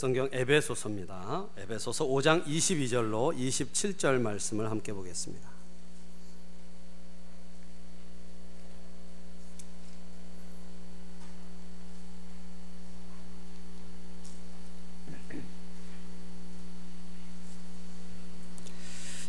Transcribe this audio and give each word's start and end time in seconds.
성경 0.00 0.28
에베소서입니다. 0.30 1.48
에베소서 1.56 2.06
5장 2.06 2.44
22절로 2.44 3.36
27절 3.36 4.20
말씀을 4.20 4.70
함께 4.70 4.92
보겠습니다. 4.92 5.50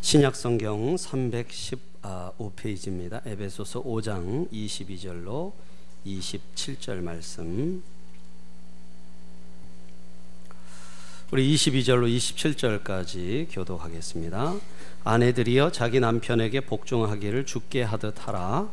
신약 0.02 0.36
성경 0.36 0.94
315페이지입니다. 0.94 3.26
에베소서 3.26 3.82
5장 3.82 4.48
22절로 4.52 5.52
27절 6.06 7.00
말씀 7.00 7.82
우리 11.32 11.54
22절로 11.54 12.12
27절까지 12.12 13.46
교독하겠습니다. 13.52 14.56
아내들이여 15.04 15.70
자기 15.70 16.00
남편에게 16.00 16.62
복종하기를 16.62 17.46
죽게 17.46 17.84
하듯 17.84 18.26
하라. 18.26 18.68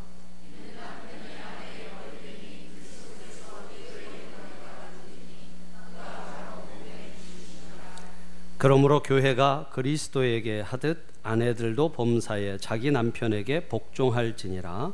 그러므로 8.58 9.04
교회가 9.04 9.70
그리스도에게 9.72 10.62
하듯 10.62 11.06
아내들도 11.22 11.92
범사에 11.92 12.58
자기 12.58 12.90
남편에게 12.90 13.68
복종할지니라. 13.68 14.94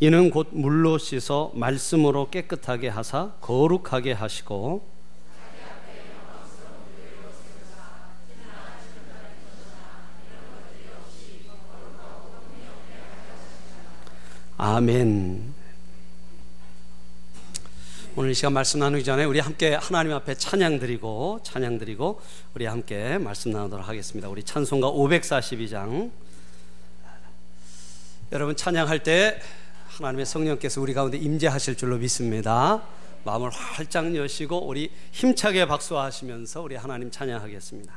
이는 0.00 0.30
곧 0.30 0.48
물로 0.52 0.96
씻어 0.96 1.50
말씀으로 1.54 2.30
깨끗하게 2.30 2.88
하사 2.88 3.32
거룩하게 3.40 4.12
하시고 4.12 4.98
아멘. 14.60 15.54
오늘 18.16 18.34
시간 18.34 18.52
말씀 18.52 18.80
나누기 18.80 19.04
전에 19.04 19.24
우리 19.24 19.38
함께 19.38 19.74
하나님 19.74 20.12
앞에 20.12 20.34
찬양 20.34 20.80
드리고 20.80 21.40
찬양 21.44 21.78
드리고 21.78 22.20
우리 22.54 22.66
함께 22.66 23.18
말씀 23.18 23.52
나누도록 23.52 23.88
하겠습니다. 23.88 24.28
우리 24.28 24.42
찬송가 24.42 24.90
542장 24.90 26.10
여러분 28.32 28.56
찬양할 28.56 29.04
때 29.04 29.40
하나님의 29.98 30.26
성령께서 30.26 30.80
우리 30.80 30.94
가운데 30.94 31.18
임재하실 31.18 31.76
줄로 31.76 31.96
믿습니다. 31.98 32.80
마음을 33.24 33.50
활짝 33.50 34.14
여시고 34.14 34.66
우리 34.66 34.92
힘차게 35.10 35.66
박수하시면서 35.66 36.62
우리 36.62 36.76
하나님 36.76 37.10
찬양하겠습니다. 37.10 37.92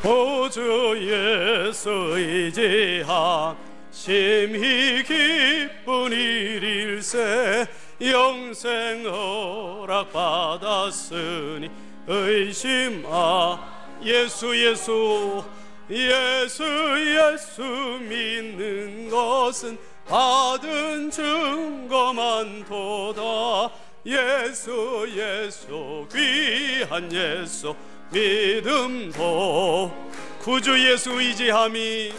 구주 0.00 0.96
예수 1.00 1.90
의지하 1.90 3.56
심히 3.90 5.02
기쁜 5.02 6.12
일일세 6.12 7.66
영생 8.00 9.04
허락 9.04 10.12
받았으니 10.12 11.89
의심아 12.06 13.60
예수 14.02 14.56
예수 14.56 15.44
예수 15.90 16.64
예수 16.64 17.62
믿는 18.00 19.10
것은 19.10 19.78
받은 20.06 21.10
증거만 21.10 22.64
도다. 22.64 23.70
예수 24.06 25.06
예수 25.14 26.08
귀한 26.12 27.12
예수 27.12 27.74
믿음도 28.10 29.92
구주 30.40 30.90
예수 30.90 31.20
의지함이 31.20 32.12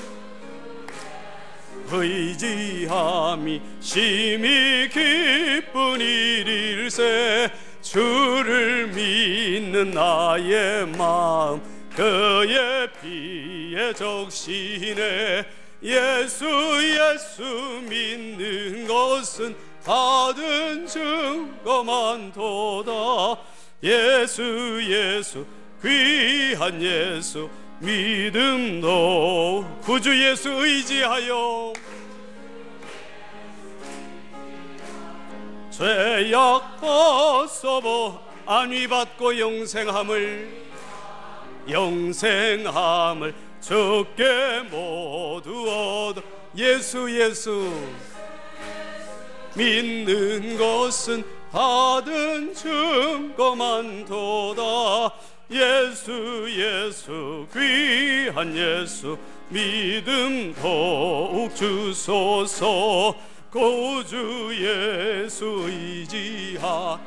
의지함이 1.92 3.62
심히 3.80 4.88
기쁜 4.90 6.00
일일세 6.00 7.52
주를 7.82 8.88
믿는 8.88 9.92
나의 9.92 10.88
마음 10.98 11.62
그의 11.96 12.88
피에 13.02 13.94
적시네 13.94 15.46
예수 15.84 16.46
예수 16.46 17.44
믿는 17.90 18.88
것은 18.88 19.56
받은 19.84 20.86
증거만 20.86 22.32
도다. 22.32 23.42
예수 23.84 24.80
예수 24.84 25.46
귀한 25.84 26.80
예수 26.82 27.50
믿음도 27.80 29.66
구주 29.82 30.16
예수 30.24 30.50
의지하여 30.52 31.74
벗어보 36.80 38.20
안위 38.46 38.88
받고 38.88 39.40
영생함을 39.40 40.62
영생함을 41.70 43.34
주께 43.60 44.62
모두 44.70 45.70
얻어 45.70 46.22
예수 46.56 47.10
예수. 47.20 47.74
믿는 49.56 50.58
것은 50.58 51.24
받은 51.52 52.54
증거만 52.54 54.06
도다 54.06 55.14
예수 55.52 56.48
예수 56.50 57.48
귀한 57.54 58.56
예수 58.56 59.18
믿음 59.50 60.54
더욱 60.54 61.54
주소서 61.56 63.16
고주 63.52 64.50
예수 64.54 65.46
의지하 65.68 66.98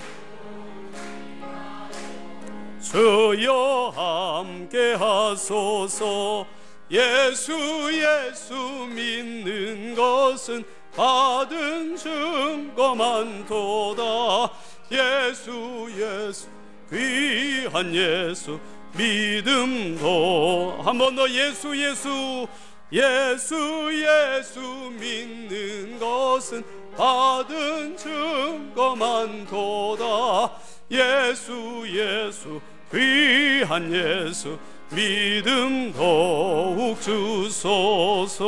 주여 2.81 3.93
함께 3.97 4.95
하소서. 4.95 6.47
예수 6.91 7.53
예수 7.93 8.55
믿는 8.95 9.97
것은 9.97 10.65
받은 10.95 11.97
증거만 11.97 13.47
도다. 13.47 14.53
예수 14.93 15.89
예수 15.91 16.47
귀한 16.89 17.93
예수 17.93 18.61
믿음도 18.97 20.79
한 20.85 20.99
번 20.99 21.17
더 21.17 21.29
예수 21.29 21.77
예수 21.77 22.47
예수 22.93 23.91
예수 23.93 24.61
믿는 25.01 25.99
것은 25.99 26.63
받은 26.97 27.97
증거만 27.97 29.47
도다. 29.47 30.53
예수 30.91 31.85
예수 31.89 32.61
귀한 32.93 33.93
예수 33.93 34.57
믿음 34.91 35.93
더욱 35.93 37.01
주소서. 37.01 38.45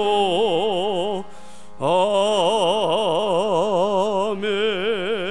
아멘 4.31 5.26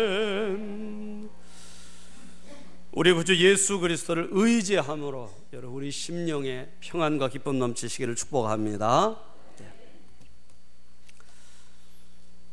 우리 2.95 3.11
구주 3.11 3.35
예수 3.45 3.79
그리스도를 3.81 4.29
의지함으로 4.31 5.29
여러분 5.51 5.75
우리 5.75 5.91
심령에 5.91 6.69
평안과 6.79 7.27
기쁨 7.27 7.59
넘치시기를 7.59 8.15
축복합니다. 8.15 9.17
네. 9.59 9.73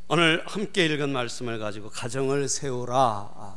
오늘 0.09 0.43
함께 0.45 0.87
읽은 0.87 1.13
말씀을 1.13 1.61
가지고 1.61 1.91
가정을 1.91 2.49
세우라 2.49 3.57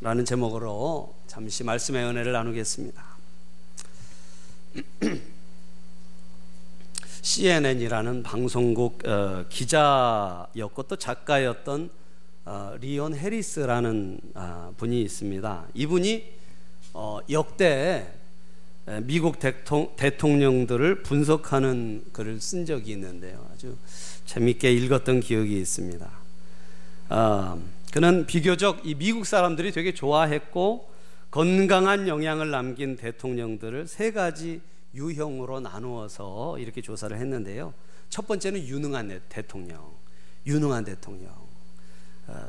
라는 0.00 0.24
제목으로 0.24 1.16
잠시 1.26 1.64
말씀의 1.64 2.04
은혜를 2.04 2.30
나누겠습니다. 2.30 3.04
CNN이라는 7.22 8.22
방송국 8.22 9.04
어, 9.04 9.46
기자였고 9.48 10.84
또 10.84 10.94
작가였던 10.94 11.90
어, 12.44 12.74
리온 12.80 13.14
해리스라는 13.14 14.20
어, 14.34 14.74
분이 14.76 15.02
있습니다. 15.02 15.68
이분이 15.74 16.24
어, 16.94 17.20
역대 17.30 18.06
미국 19.02 19.38
대통령들을 19.96 21.02
분석하는 21.02 22.04
글을 22.12 22.40
쓴 22.40 22.66
적이 22.66 22.92
있는데요. 22.92 23.46
아주 23.52 23.76
재밌게 24.24 24.72
읽었던 24.72 25.20
기억이 25.20 25.60
있습니다. 25.60 26.10
어, 27.10 27.62
그는 27.92 28.26
비교적 28.26 28.86
이 28.86 28.94
미국 28.94 29.26
사람들이 29.26 29.70
되게 29.72 29.92
좋아했고 29.92 30.88
건강한 31.30 32.08
영향을 32.08 32.50
남긴 32.50 32.96
대통령들을 32.96 33.86
세 33.86 34.12
가지 34.12 34.60
유형으로 34.94 35.60
나누어서 35.60 36.58
이렇게 36.58 36.80
조사를 36.80 37.16
했는데요. 37.16 37.74
첫 38.08 38.26
번째는 38.26 38.66
유능한 38.66 39.20
대통령, 39.28 39.92
유능한 40.46 40.84
대통령, 40.84 41.30
어, 41.30 41.49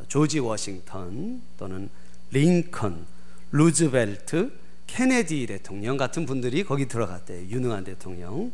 조지 0.07 0.39
워싱턴 0.39 1.41
또는 1.57 1.89
링컨, 2.31 3.05
루즈벨트, 3.51 4.51
케네디 4.87 5.47
대통령 5.47 5.97
같은 5.97 6.25
분들이 6.25 6.63
거기 6.63 6.87
들어갔대요. 6.87 7.47
유능한 7.49 7.83
대통령. 7.83 8.51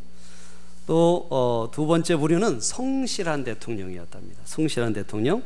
또두 0.88 1.28
어, 1.30 1.86
번째 1.86 2.16
부류는 2.16 2.60
성실한 2.60 3.44
대통령이었답니다. 3.44 4.40
성실한 4.46 4.94
대통령, 4.94 5.42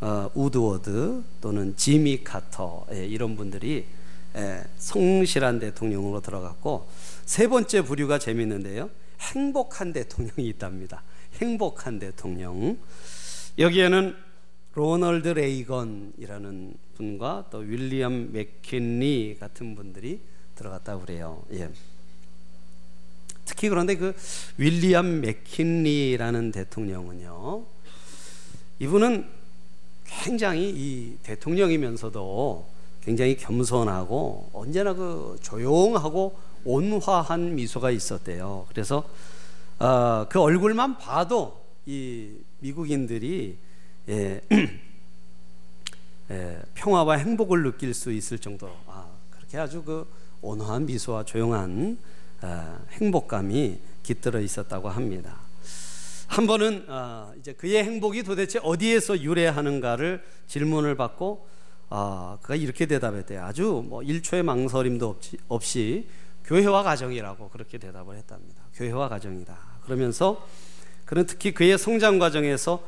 어, 0.00 0.28
우드워드 0.34 1.22
또는 1.40 1.76
지미 1.76 2.24
카터 2.24 2.86
예, 2.92 3.06
이런 3.06 3.36
분들이 3.36 3.84
예, 4.34 4.64
성실한 4.78 5.60
대통령으로 5.60 6.20
들어갔고 6.20 6.88
세 7.24 7.46
번째 7.46 7.82
부류가 7.82 8.18
재밌는데요. 8.18 8.90
행복한 9.20 9.92
대통령이 9.92 10.48
있답니다. 10.48 11.04
행복한 11.40 12.00
대통령. 12.00 12.76
여기에는 13.58 14.16
로널드 14.74 15.28
레이건이라는 15.28 16.74
분과 16.96 17.46
또 17.50 17.58
윌리엄 17.58 18.32
맥킨리 18.32 19.36
같은 19.40 19.74
분들이 19.74 20.20
들어갔다고 20.54 21.02
그래요. 21.02 21.42
예. 21.52 21.70
특히 23.44 23.68
그런데 23.68 23.96
그 23.96 24.14
윌리엄 24.58 25.20
맥킨리라는 25.20 26.52
대통령은요. 26.52 27.64
이분은 28.78 29.28
굉장히 30.06 30.70
이 30.70 31.16
대통령이면서도 31.22 32.66
굉장히 33.02 33.36
겸손하고 33.36 34.50
언제나 34.52 34.94
그 34.94 35.36
조용하고 35.42 36.38
온화한 36.64 37.54
미소가 37.54 37.90
있었대요. 37.90 38.66
그래서 38.68 39.04
어, 39.78 40.26
그 40.28 40.40
얼굴만 40.40 40.98
봐도 40.98 41.58
이 41.86 42.34
미국인들이 42.60 43.56
예, 44.10 44.40
예, 46.32 46.62
평화와 46.74 47.14
행복을 47.14 47.62
느낄 47.62 47.94
수 47.94 48.10
있을 48.10 48.40
정도로 48.40 48.72
아, 48.88 49.06
그렇게 49.30 49.56
아주 49.56 49.84
그 49.84 50.04
온화한 50.42 50.86
미소와 50.86 51.24
조용한 51.24 51.96
어, 52.42 52.78
행복감이 52.90 53.78
깃들어 54.02 54.40
있었다고 54.40 54.88
합니다. 54.88 55.36
한 56.26 56.48
번은 56.48 56.86
어, 56.88 57.32
이제 57.38 57.52
그의 57.52 57.84
행복이 57.84 58.24
도대체 58.24 58.58
어디에서 58.64 59.20
유래하는가를 59.20 60.24
질문을 60.48 60.96
받고 60.96 61.46
어, 61.90 62.38
그가 62.42 62.56
이렇게 62.56 62.86
대답했대요. 62.86 63.44
아주 63.44 63.84
뭐 63.86 64.00
1초의 64.00 64.42
망설임도 64.42 65.08
없이, 65.08 65.36
없이 65.46 66.08
교회와 66.46 66.82
가정이라고 66.82 67.50
그렇게 67.50 67.78
대답을 67.78 68.16
했답니다. 68.16 68.60
교회와 68.74 69.08
가정이다. 69.08 69.56
그러면서 69.84 70.44
그는 71.04 71.26
특히 71.26 71.54
그의 71.54 71.78
성장 71.78 72.18
과정에서 72.18 72.82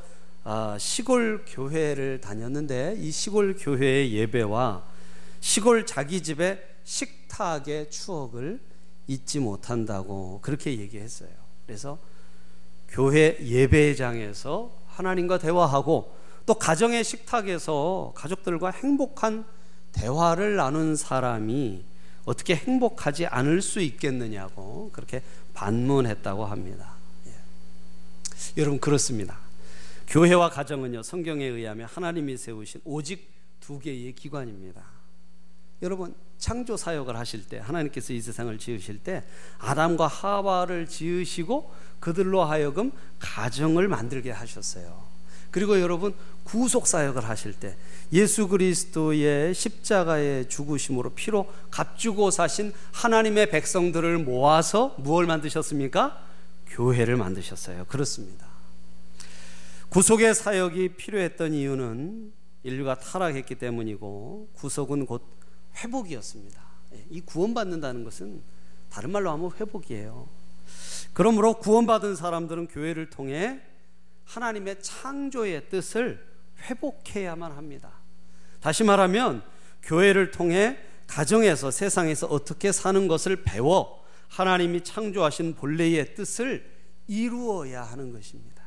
아, 0.45 0.77
시골 0.79 1.45
교회를 1.47 2.21
다녔는데 2.21 2.97
이 2.99 3.11
시골 3.11 3.57
교회의 3.57 4.13
예배와 4.13 4.85
시골 5.41 5.87
자기 5.87 6.23
집의 6.23 6.61
식탁의 6.85 7.91
추억을 7.91 8.61
잊지 9.07 9.39
못한다고 9.39 10.41
그렇게 10.43 10.79
얘기했어요. 10.79 11.31
그래서 11.67 11.99
교회 12.89 13.39
예배장에서 13.41 14.71
하나님과 14.89 15.39
대화하고 15.39 16.13
또 16.45 16.55
가정의 16.55 17.05
식탁에서 17.05 18.13
가족들과 18.17 18.71
행복한 18.71 19.45
대화를 19.93 20.57
나눈 20.57 20.97
사람이 20.97 21.85
어떻게 22.25 22.55
행복하지 22.55 23.27
않을 23.27 23.63
수 23.63 23.81
있겠느냐고 23.81 24.91
그렇게 24.93 25.23
반문했다고 25.55 26.47
합니다. 26.47 26.95
예. 27.27 27.33
여러분 28.57 28.81
그렇습니다. 28.81 29.42
교회와 30.13 30.51
가정은요 30.51 31.03
성경에 31.03 31.47
의하면 31.47 31.89
하나님이 31.91 32.37
세우신 32.37 32.83
오직 32.85 33.33
두 33.61 33.79
개의 33.79 34.13
기관입니다. 34.13 34.83
여러분 35.81 36.15
창조 36.37 36.77
사역을 36.77 37.17
하실 37.17 37.49
때 37.49 37.59
하나님께서 37.59 38.13
이 38.13 38.21
세상을 38.21 38.57
지으실 38.59 38.99
때 38.99 39.25
아담과 39.59 40.07
하와를 40.07 40.87
지으시고 40.87 41.73
그들로 41.99 42.45
하여금 42.45 42.93
가정을 43.21 43.89
만들게 43.89 44.31
하셨어요. 44.31 45.03
그리고 45.51 45.81
여러분 45.81 46.15
구속 46.45 46.87
사역을 46.87 47.27
하실 47.27 47.55
때 47.55 47.75
예수 48.13 48.49
그리스도의 48.49 49.55
십자가의 49.55 50.51
죽으심으로 50.51 51.15
피로 51.15 51.51
값주고 51.71 52.31
사신 52.31 52.75
하나님의 52.93 53.49
백성들을 53.49 54.19
모아서 54.19 54.95
무엇을 54.99 55.27
만드셨습니까? 55.27 56.23
교회를 56.67 57.17
만드셨어요. 57.17 57.87
그렇습니다. 57.87 58.52
구속의 59.93 60.35
사역이 60.35 60.95
필요했던 60.97 61.53
이유는 61.53 62.33
인류가 62.63 62.95
타락했기 62.95 63.57
때문이고 63.57 64.49
구속은 64.55 65.05
곧 65.05 65.23
회복이었습니다. 65.77 66.63
예, 66.95 67.05
이 67.11 67.21
구원받는다는 67.21 68.03
것은 68.03 68.43
다른 68.89 69.11
말로 69.11 69.31
하면 69.33 69.51
회복이에요. 69.53 70.31
그러므로 71.13 71.59
구원받은 71.59 72.17
사람들은 72.17 72.69
교회를 72.69 73.11
통해 73.11 73.61
하나님의 74.25 74.81
창조의 74.81 75.69
뜻을 75.69 76.27
회복해야만 76.63 77.53
합니다. 77.53 77.93
다시 78.61 78.85
말하면 78.85 79.43
교회를 79.83 80.31
통해 80.31 80.79
가정에서 81.07 81.71
세상에서 81.71 82.29
어떻게 82.29 82.73
사는 82.73 83.09
것을 83.09 83.43
배워 83.43 84.03
하나님이 84.29 84.85
창조하신 84.85 85.55
본래의 85.55 86.15
뜻을 86.15 86.65
이루어야 87.09 87.83
하는 87.83 88.11
것입니다. 88.11 88.62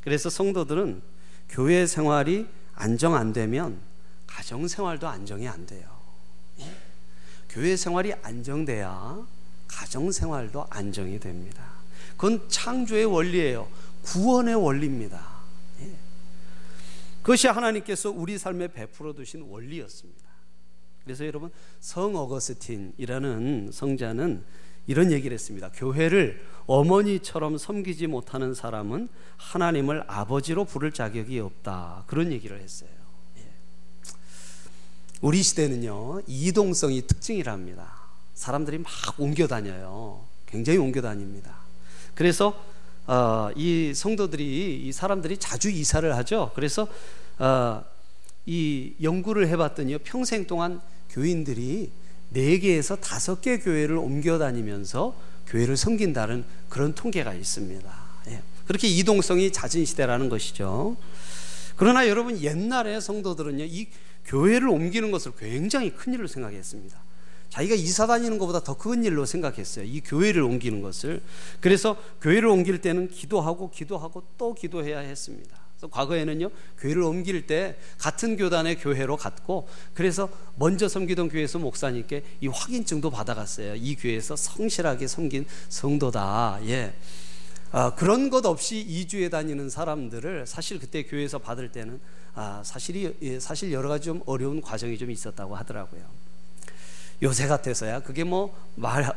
그래서 0.00 0.30
성도들은 0.30 1.02
교회 1.48 1.86
생활이 1.86 2.46
안정 2.74 3.14
안 3.14 3.32
되면 3.32 3.78
가정 4.26 4.66
생활도 4.68 5.08
안정이 5.08 5.46
안 5.48 5.66
돼요. 5.66 5.88
예? 6.60 6.64
교회 7.48 7.76
생활이 7.76 8.14
안정돼야 8.22 9.26
가정 9.66 10.10
생활도 10.10 10.66
안정이 10.70 11.18
됩니다. 11.18 11.64
그건 12.16 12.48
창조의 12.48 13.04
원리예요. 13.06 13.68
구원의 14.02 14.54
원리입니다. 14.54 15.26
예. 15.80 15.96
그것이 17.22 17.48
하나님께서 17.48 18.10
우리 18.10 18.38
삶에 18.38 18.68
베풀어 18.68 19.12
두신 19.12 19.42
원리였습니다. 19.42 20.20
그래서 21.04 21.26
여러분 21.26 21.50
성 21.80 22.14
어거스틴이라는 22.14 23.70
성자는 23.72 24.44
이런 24.86 25.12
얘기를 25.12 25.34
했습니다. 25.34 25.70
교회를 25.74 26.44
어머니처럼 26.70 27.58
섬기지 27.58 28.06
못하는 28.06 28.54
사람은 28.54 29.08
하나님을 29.36 30.04
아버지로 30.06 30.64
부를 30.64 30.92
자격이 30.92 31.40
없다. 31.40 32.04
그런 32.06 32.30
얘기를 32.30 32.60
했어요. 32.60 32.90
예. 33.38 33.42
우리 35.20 35.42
시대는요 35.42 36.22
이동성이 36.28 37.02
특징이랍니다. 37.08 37.92
사람들이 38.34 38.78
막 38.78 38.92
옮겨 39.18 39.48
다녀요. 39.48 40.24
굉장히 40.46 40.78
옮겨 40.78 41.00
다닙니다. 41.00 41.56
그래서 42.14 42.54
어, 43.08 43.50
이 43.56 43.92
성도들이 43.92 44.86
이 44.86 44.92
사람들이 44.92 45.38
자주 45.38 45.70
이사를 45.70 46.16
하죠. 46.18 46.52
그래서 46.54 46.86
어, 47.40 47.82
이 48.46 48.94
연구를 49.02 49.48
해봤더니요 49.48 49.98
평생 50.04 50.46
동안 50.46 50.80
교인들이 51.10 51.90
네 52.28 52.58
개에서 52.60 52.94
다섯 52.94 53.40
개 53.40 53.58
교회를 53.58 53.96
옮겨 53.96 54.38
다니면서 54.38 55.30
교회를 55.50 55.76
섬긴다는 55.76 56.44
그런 56.68 56.94
통계가 56.94 57.34
있습니다. 57.34 57.92
예. 58.28 58.42
그렇게 58.66 58.88
이동성이 58.88 59.50
잦은 59.52 59.84
시대라는 59.84 60.28
것이죠. 60.28 60.96
그러나 61.76 62.08
여러분 62.08 62.40
옛날에 62.40 63.00
성도들은요 63.00 63.64
이 63.64 63.88
교회를 64.26 64.68
옮기는 64.68 65.10
것을 65.10 65.32
굉장히 65.38 65.90
큰 65.90 66.14
일로 66.14 66.26
생각했습니다. 66.26 66.98
자기가 67.48 67.74
이사 67.74 68.06
다니는 68.06 68.38
것보다 68.38 68.60
더 68.60 68.74
큰 68.74 69.02
일로 69.04 69.26
생각했어요. 69.26 69.84
이 69.84 70.00
교회를 70.00 70.42
옮기는 70.42 70.82
것을. 70.82 71.20
그래서 71.60 71.96
교회를 72.22 72.48
옮길 72.48 72.80
때는 72.80 73.08
기도하고 73.08 73.70
기도하고 73.70 74.22
또 74.38 74.54
기도해야 74.54 75.00
했습니다. 75.00 75.59
그래서 75.80 75.88
과거에는요, 75.88 76.50
교회를 76.78 77.02
옮길 77.02 77.46
때 77.46 77.76
같은 77.96 78.36
교단의 78.36 78.78
교회로 78.78 79.16
갔고, 79.16 79.66
그래서 79.94 80.28
먼저 80.56 80.88
섬기던 80.88 81.30
교회에서 81.30 81.58
목사님께 81.58 82.22
이 82.42 82.48
확인증도 82.48 83.10
받아갔어요. 83.10 83.76
이 83.76 83.96
교회에서 83.96 84.36
성실하게 84.36 85.06
섬긴 85.06 85.46
성도다. 85.70 86.60
예. 86.66 86.92
아, 87.72 87.94
그런 87.94 88.28
것 88.28 88.44
없이 88.44 88.80
이주에 88.80 89.30
다니는 89.30 89.70
사람들을 89.70 90.46
사실 90.46 90.78
그때 90.78 91.04
교회에서 91.04 91.38
받을 91.38 91.72
때는 91.72 91.98
아, 92.34 92.62
사실이 92.62 93.16
예, 93.22 93.40
사실 93.40 93.72
여러 93.72 93.88
가지 93.88 94.06
좀 94.06 94.22
어려운 94.26 94.60
과정이 94.60 94.98
좀 94.98 95.10
있었다고 95.10 95.56
하더라고요. 95.56 96.02
요새 97.22 97.46
같아서야 97.46 98.00
그게 98.00 98.24
뭐말 98.24 99.12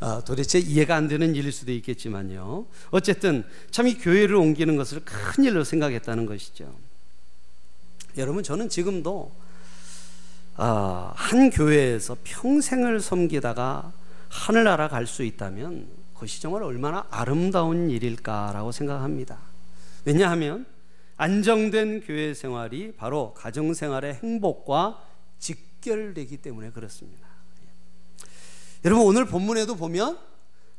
아, 0.00 0.22
도대체 0.26 0.58
이해가 0.58 0.96
안 0.96 1.06
되는 1.08 1.34
일일 1.34 1.52
수도 1.52 1.70
있겠지만요. 1.72 2.66
어쨌든 2.90 3.44
참 3.70 3.86
이 3.86 3.96
교회를 3.98 4.34
옮기는 4.34 4.76
것을 4.76 5.00
큰 5.04 5.44
일로 5.44 5.62
생각했다는 5.62 6.26
것이죠. 6.26 6.74
여러분 8.16 8.42
저는 8.42 8.68
지금도 8.68 9.30
아, 10.56 11.12
한 11.14 11.50
교회에서 11.50 12.16
평생을 12.24 13.00
섬기다가 13.00 13.92
하늘나라 14.28 14.88
갈 14.88 15.06
수 15.06 15.22
있다면 15.22 15.86
그것이 16.14 16.40
정말 16.40 16.62
얼마나 16.62 17.06
아름다운 17.10 17.90
일일까라고 17.90 18.72
생각합니다. 18.72 19.38
왜냐하면 20.04 20.66
안정된 21.18 22.00
교회 22.06 22.34
생활이 22.34 22.92
바로 22.96 23.34
가정 23.34 23.72
생활의 23.74 24.14
행복과 24.14 25.02
직결되기 25.38 26.38
때문에 26.38 26.70
그렇습니다. 26.70 27.25
여러분 28.84 29.06
오늘 29.06 29.26
본문에도 29.26 29.76
보면 29.76 30.18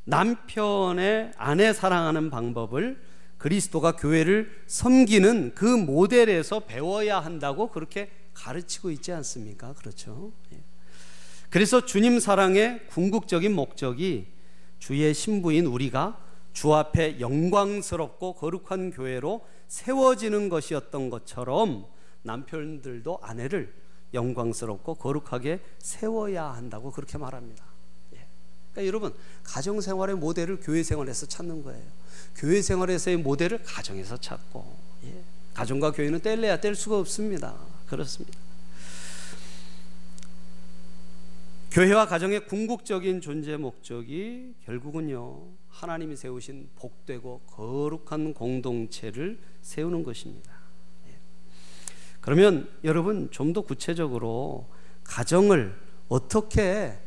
남편의 0.06 1.34
아내 1.36 1.74
사랑하는 1.74 2.30
방법을 2.30 3.02
그리스도가 3.38 3.96
교회를 3.96 4.50
섬기는 4.68 5.54
그 5.54 5.66
모델에서 5.66 6.62
배워야 6.62 7.20
한다고 7.20 7.70
그렇게 7.70 8.10
가르치고 8.34 8.92
있지 8.92 9.12
않습니까? 9.12 9.74
그렇죠. 9.74 10.32
예. 10.54 10.64
그래서 11.50 11.86
주님 11.86 12.20
사랑의 12.20 12.88
궁극적인 12.88 13.54
목적이 13.54 14.28
주의 14.80 15.14
신부인 15.14 15.66
우리가 15.66 16.20
주 16.54 16.74
앞에 16.74 17.20
영광스럽고 17.20 18.34
거룩한 18.34 18.92
교회로 18.92 19.46
세워지는 19.68 20.50
것이었던 20.50 21.10
것처럼 21.10 21.86
남편들도 22.24 23.20
아내를 23.22 23.74
영광스럽고 24.14 24.96
거룩하게 24.96 25.60
세워야 25.80 26.46
한다고 26.46 26.92
그렇게 26.92 27.18
말합니다. 27.18 27.67
그러니까 28.78 28.86
여러분 28.86 29.14
가정 29.44 29.82
생활의 29.82 30.16
모델을 30.16 30.60
교회 30.62 30.84
생활에서 30.84 31.26
찾는 31.26 31.64
거예요. 31.64 31.84
교회 32.36 32.62
생활에서의 32.62 33.18
모델을 33.18 33.64
가정에서 33.64 34.18
찾고 34.18 34.78
예. 35.06 35.24
가정과 35.56 35.92
교회는 35.92 36.20
뗄래야 36.20 36.60
뗄 36.60 36.76
수가 36.76 37.00
없습니다. 37.00 37.56
그렇습니다. 37.88 38.38
교회와 41.72 42.08
가정의 42.08 42.46
궁극적인 42.46 43.22
존재 43.22 43.58
목적이 43.58 44.54
결국은요 44.66 45.42
하나님이 45.70 46.16
세우신 46.16 46.70
복되고 46.76 47.42
거룩한 47.48 48.36
공동체를 48.36 49.40
세우는 49.64 50.04
것입니다. 50.04 50.52
예. 51.08 51.16
그러면 52.22 52.70
여러분 52.84 53.30
좀 53.32 53.54
더 53.54 53.62
구체적으로 53.62 54.70
가정을 55.04 55.76
어떻게 56.10 57.07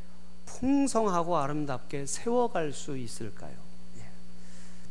풍성하고 0.61 1.39
아름답게 1.39 2.07
세워갈 2.07 2.73
수 2.73 2.97
있을까요? 2.97 3.53
예. 3.99 4.05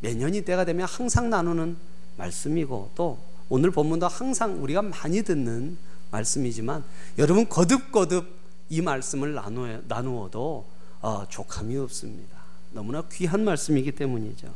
매년이 0.01 0.41
때가 0.41 0.65
되면 0.65 0.87
항상 0.87 1.29
나누는 1.29 1.77
말씀이고 2.17 2.91
또 2.95 3.19
오늘 3.47 3.71
본문도 3.71 4.07
항상 4.07 4.61
우리가 4.61 4.81
많이 4.81 5.21
듣는 5.21 5.77
말씀이지만 6.11 6.83
여러분 7.17 7.47
거듭거듭 7.47 8.39
이 8.69 8.81
말씀을 8.81 9.33
나누어, 9.33 9.79
나누어도 9.87 10.65
어, 11.01 11.25
족함이 11.29 11.77
없습니다. 11.77 12.37
너무나 12.71 13.03
귀한 13.11 13.43
말씀이기 13.43 13.93
때문이죠. 13.93 14.53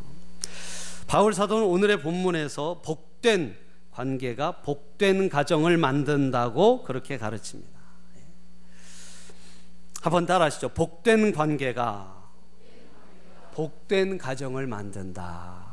바울 1.08 1.34
사도는 1.34 1.66
오늘의 1.66 2.02
본문에서 2.02 2.82
복된 2.84 3.56
관계가 3.92 4.62
복된 4.62 5.30
가정을 5.30 5.78
만든다고 5.78 6.84
그렇게 6.84 7.18
가르칩니다. 7.18 7.73
한번 10.04 10.26
따라하시죠. 10.26 10.70
복된 10.70 11.32
관계가 11.32 12.30
복된 13.54 14.18
가정을 14.18 14.68
만든다. 14.68 15.64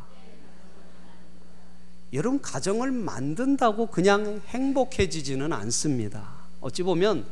여러분 2.13 2.41
가정을 2.41 2.93
만든다고 2.93 3.87
그냥 3.87 4.41
행복해지지는 4.47 5.53
않습니다. 5.53 6.29
어찌 6.61 6.85
보면 6.85 7.27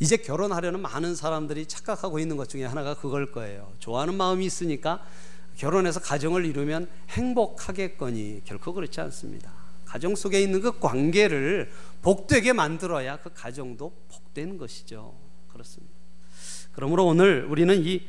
이제 0.00 0.16
결혼하려는 0.16 0.80
많은 0.80 1.14
사람들이 1.14 1.66
착각하고 1.66 2.18
있는 2.18 2.38
것 2.38 2.48
중에 2.48 2.64
하나가 2.64 2.94
그걸 2.94 3.30
거예요. 3.30 3.70
좋아하는 3.78 4.14
마음이 4.14 4.46
있으니까 4.46 5.04
결혼해서 5.58 6.00
가정을 6.00 6.46
이루면 6.46 6.88
행복하겠거니 7.10 8.40
결코 8.46 8.72
그렇지 8.72 9.02
않습니다. 9.02 9.52
가정 9.84 10.16
속에 10.16 10.40
있는 10.40 10.62
그 10.62 10.78
관계를 10.80 11.70
복되게 12.00 12.54
만들어야 12.54 13.18
그 13.18 13.30
가정도 13.34 13.92
복된 14.08 14.56
것이죠. 14.56 15.14
그렇습니다. 15.48 15.97
그러므로 16.78 17.06
오늘 17.06 17.44
우리는 17.50 17.84
이 17.84 18.06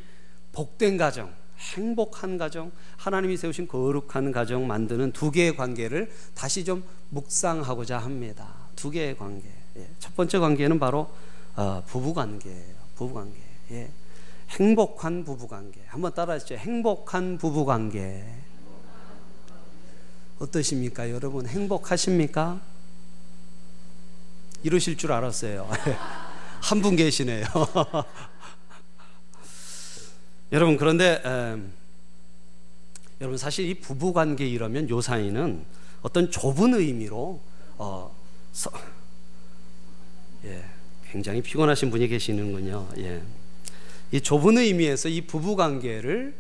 복된 0.51 0.97
가정, 0.97 1.33
행복한 1.73 2.38
가정, 2.38 2.71
하나님이 2.97 3.35
세우신 3.35 3.67
거룩한 3.67 4.31
가정 4.31 4.67
만드는 4.67 5.11
두 5.11 5.31
개의 5.31 5.57
관계를 5.57 6.11
다시 6.35 6.63
좀 6.63 6.83
묵상하고자 7.09 7.97
합니다. 7.97 8.53
두 8.75 8.91
개의 8.91 9.17
관계. 9.17 9.49
예. 9.77 9.89
첫 9.97 10.15
번째 10.15 10.38
관계는 10.38 10.77
바로 10.79 11.09
어, 11.55 11.81
부부 11.88 12.13
관계예요. 12.13 12.75
부부 12.95 13.15
관계. 13.15 13.39
예. 13.71 13.89
행복한 14.51 15.23
부부 15.23 15.47
관계. 15.47 15.81
한번 15.88 16.13
따라하시죠. 16.13 16.53
행복한 16.53 17.39
부부 17.39 17.65
관계. 17.65 18.23
어떠십니까, 20.38 21.09
여러분? 21.09 21.47
행복하십니까? 21.47 22.61
이러실 24.61 24.95
줄 24.95 25.11
알았어요. 25.11 25.67
한 26.61 26.81
분 26.83 26.95
계시네요. 26.95 27.45
여러분 30.51 30.77
그런데 30.77 31.21
에, 31.23 31.57
여러분 33.21 33.37
사실 33.37 33.69
이 33.69 33.75
부부 33.75 34.13
관계 34.13 34.47
이러면 34.47 34.89
요사이는 34.89 35.63
어떤 36.01 36.31
좁은 36.31 36.73
의미로 36.73 37.39
어, 37.77 38.15
서, 38.51 38.71
예, 40.45 40.65
굉장히 41.11 41.41
피곤하신 41.41 41.91
분이 41.91 42.07
계시는군요. 42.07 42.87
예. 42.97 43.21
이 44.11 44.21
좁은 44.21 44.57
의미에서 44.57 45.09
이 45.09 45.21
부부 45.21 45.55
관계를 45.55 46.33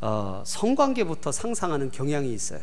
어, 0.00 0.44
성관계부터 0.46 1.32
상상하는 1.32 1.90
경향이 1.90 2.32
있어요. 2.32 2.60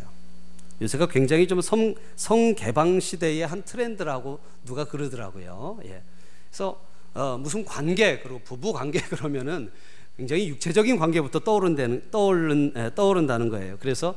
요새가 0.81 1.07
굉장히 1.07 1.47
좀 1.47 1.59
성, 1.59 1.93
성개방 2.15 2.99
시대의 2.99 3.45
한 3.45 3.63
트렌드라고 3.63 4.39
누가 4.63 4.85
그러더라고요. 4.85 5.79
예. 5.85 6.01
그래서 6.49 6.79
어, 7.13 7.37
무슨 7.37 7.65
관계 7.65 8.19
그리고 8.19 8.39
부부 8.39 8.73
관계 8.73 8.99
그러면은 9.09 9.71
굉장히 10.17 10.47
육체적인 10.49 10.97
관계부터 10.97 11.39
떠오른다는, 11.39 12.03
떠오른, 12.11 12.73
떠오른다는 12.95 13.49
거예요. 13.49 13.77
그래서 13.79 14.15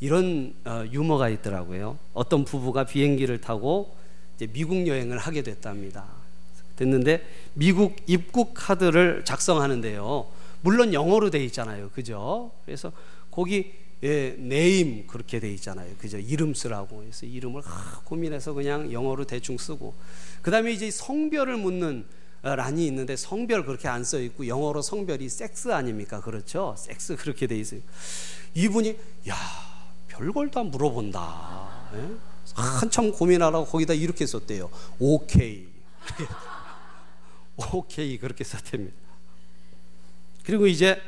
이런 0.00 0.54
어, 0.64 0.84
유머가 0.90 1.28
있더라고요. 1.28 1.98
어떤 2.12 2.44
부부가 2.44 2.84
비행기를 2.84 3.40
타고 3.40 3.94
미국 4.52 4.86
여행을 4.86 5.18
하게 5.18 5.42
됐답니다. 5.42 6.04
됐는데 6.76 7.24
미국 7.54 7.96
입국 8.06 8.52
카드를 8.54 9.24
작성하는데요. 9.24 10.26
물론 10.62 10.92
영어로 10.92 11.30
돼 11.30 11.44
있잖아요. 11.44 11.90
그죠? 11.94 12.50
그래서 12.64 12.90
거기 13.30 13.72
예, 14.02 14.34
네임 14.38 15.06
그렇게 15.06 15.40
돼 15.40 15.50
있잖아요. 15.54 15.94
그죠? 15.98 16.18
이름 16.18 16.52
쓰라고. 16.52 16.98
그래서 16.98 17.24
이름을 17.24 17.62
하, 17.62 18.00
고민해서 18.00 18.52
그냥 18.52 18.92
영어로 18.92 19.24
대충 19.24 19.56
쓰고. 19.56 19.94
그다음에 20.42 20.72
이제 20.72 20.90
성별을 20.90 21.56
묻는 21.56 22.04
란이 22.44 22.86
있는데 22.86 23.16
성별 23.16 23.64
그렇게 23.64 23.88
안 23.88 24.04
써 24.04 24.18
있고 24.20 24.46
영어로 24.46 24.82
성별이 24.82 25.28
섹스 25.28 25.72
아닙니까? 25.72 26.20
그렇죠? 26.20 26.74
섹스 26.78 27.16
그렇게 27.16 27.46
돼 27.46 27.56
있어요. 27.58 27.80
이분이 28.54 28.96
야 29.28 29.36
별걸 30.08 30.50
다 30.50 30.62
물어본다. 30.62 31.90
예? 31.94 32.08
한참 32.54 33.10
고민하라고 33.12 33.64
거기다 33.66 33.94
이렇게 33.94 34.26
썼대요. 34.26 34.70
오케이. 34.98 35.66
오케이 37.72 38.18
그렇게 38.18 38.44
썼답니다. 38.44 38.94
그리고 40.44 40.66
이제 40.66 41.00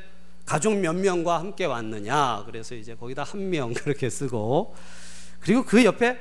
가족 0.47 0.75
몇 0.77 0.95
명과 0.95 1.39
함께 1.41 1.65
왔느냐 1.65 2.45
그래서 2.47 2.75
이제 2.75 2.95
거기다 2.95 3.25
한 3.25 3.51
명 3.51 3.75
그렇게 3.75 4.09
쓰고 4.09 4.75
그리고 5.41 5.65
그 5.65 5.85
옆에 5.85 6.19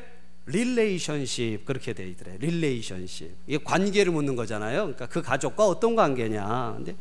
relationship 0.47 1.65
그렇게 1.65 1.93
돼 1.93 2.07
있더래. 2.09 2.37
relationship. 2.37 3.31
이게 3.47 3.63
관계를 3.63 4.11
묻는 4.11 4.35
거잖아요. 4.35 4.81
그러니까 4.83 5.07
그 5.07 5.21
가족과 5.21 5.67
어떤 5.67 5.95
관계냐. 5.95 6.73
근데 6.77 6.95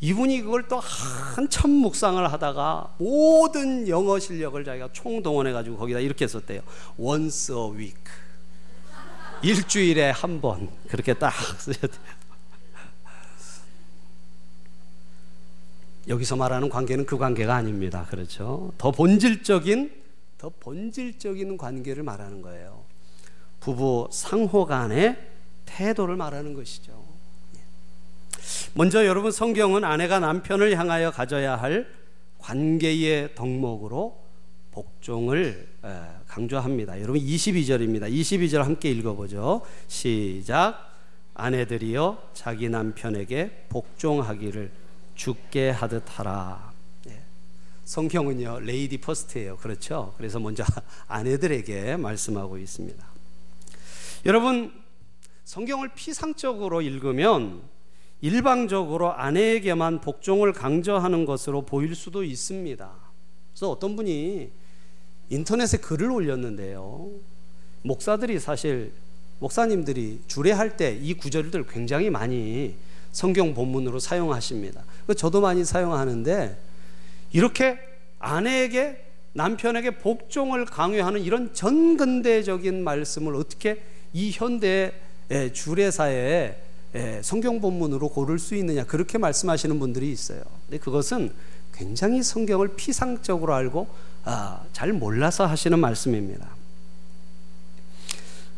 이분이 0.00 0.42
그걸 0.42 0.66
또 0.68 0.78
한참 0.78 1.70
묵상을 1.70 2.32
하다가 2.32 2.94
모든 2.98 3.88
영어 3.88 4.18
실력을 4.18 4.64
자기가 4.64 4.90
총동원해 4.92 5.52
가지고 5.52 5.76
거기다 5.76 6.00
이렇게 6.00 6.26
썼대요. 6.26 6.62
once 6.96 7.54
a 7.54 7.70
week. 7.70 7.98
일주일에 9.42 10.10
한 10.10 10.40
번. 10.40 10.70
그렇게 10.88 11.14
딱 11.14 11.32
돼요. 11.66 11.90
여기서 16.08 16.34
말하는 16.36 16.68
관계는 16.68 17.04
그 17.04 17.18
관계가 17.18 17.54
아닙니다. 17.54 18.06
그렇죠? 18.08 18.72
더 18.78 18.90
본질적인 18.90 19.92
더 20.40 20.50
본질적인 20.58 21.58
관계를 21.58 22.02
말하는 22.02 22.40
거예요. 22.40 22.82
부부 23.60 24.08
상호 24.10 24.64
간의 24.64 25.18
태도를 25.66 26.16
말하는 26.16 26.54
것이죠. 26.54 27.04
예. 27.56 27.60
먼저 28.72 29.04
여러분 29.04 29.32
성경은 29.32 29.84
아내가 29.84 30.18
남편을 30.18 30.78
향하여 30.78 31.10
가져야 31.10 31.56
할 31.56 31.86
관계의 32.38 33.34
덕목으로 33.34 34.18
복종을 34.70 35.68
강조합니다. 36.26 37.02
여러분 37.02 37.20
22절입니다. 37.20 38.10
22절 38.10 38.62
함께 38.62 38.90
읽어보죠. 38.92 39.60
시작. 39.88 40.88
아내들이여 41.34 42.30
자기 42.32 42.70
남편에게 42.70 43.66
복종하기를 43.68 44.70
주께 45.16 45.68
하듯 45.68 46.04
하라. 46.06 46.69
예. 47.90 47.92
성경은요 47.92 48.60
lady 48.60 48.98
first예요. 48.98 49.56
그렇죠? 49.56 50.14
그래서 50.16 50.38
먼저 50.38 50.64
아내들에게 51.08 51.96
말씀하고 51.96 52.56
있습니다. 52.56 53.04
여러분 54.26 54.72
성경을 55.44 55.90
피상적으로 55.94 56.82
읽으면 56.82 57.62
일방적으로 58.20 59.12
아내에게만 59.12 60.02
복종을 60.02 60.52
강조하는 60.52 61.24
것으로 61.24 61.62
보일 61.62 61.96
수도 61.96 62.22
있습니다. 62.22 62.90
그래서 63.52 63.70
어떤 63.70 63.96
분이 63.96 64.52
인터넷에 65.30 65.78
글을 65.78 66.10
올렸는데요. 66.10 67.10
목사들이 67.82 68.38
사실 68.38 68.92
목사님들이 69.40 70.20
주례할 70.28 70.76
때 70.76 70.96
이 71.00 71.14
구절들 71.14 71.66
굉장히 71.66 72.10
많이 72.10 72.76
성경 73.10 73.54
본문으로 73.54 73.98
사용하십니다. 73.98 74.84
저도 75.16 75.40
많이 75.40 75.64
사용하는데 75.64 76.69
이렇게 77.32 77.78
아내에게 78.18 79.06
남편에게 79.32 79.98
복종을 79.98 80.64
강요하는 80.64 81.22
이런 81.22 81.54
전근대적인 81.54 82.82
말씀을 82.82 83.36
어떻게 83.36 83.82
이 84.12 84.30
현대 84.32 84.92
주례사에 85.52 86.56
성경 87.22 87.60
본문으로 87.60 88.08
고를 88.08 88.38
수 88.38 88.56
있느냐 88.56 88.84
그렇게 88.84 89.18
말씀하시는 89.18 89.78
분들이 89.78 90.10
있어요. 90.10 90.42
근데 90.66 90.78
그것은 90.78 91.32
굉장히 91.72 92.22
성경을 92.22 92.74
피상적으로 92.74 93.54
알고 93.54 93.88
아, 94.24 94.64
잘 94.72 94.92
몰라서 94.92 95.46
하시는 95.46 95.78
말씀입니다. 95.78 96.50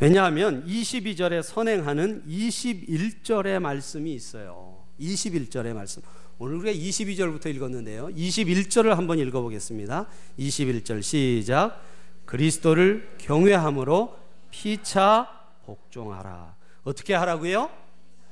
왜냐하면 0.01 0.67
22절에 0.67 1.43
선행하는 1.43 2.25
21절의 2.27 3.61
말씀이 3.61 4.13
있어요. 4.13 4.79
21절의 4.99 5.75
말씀. 5.75 6.03
오늘 6.43 6.57
우리가 6.57 6.77
22절부터 6.77 7.55
읽었는데요. 7.55 8.09
21절을 8.09 8.97
한번 8.97 9.21
읽어보겠습니다. 9.21 10.09
21절 10.41 11.01
시작. 11.01 11.81
그리스도를 12.25 13.15
경외함으로 13.19 14.19
피차 14.51 15.29
복종하라. 15.65 16.57
어떻게 16.83 17.15
하라고요? 17.15 17.71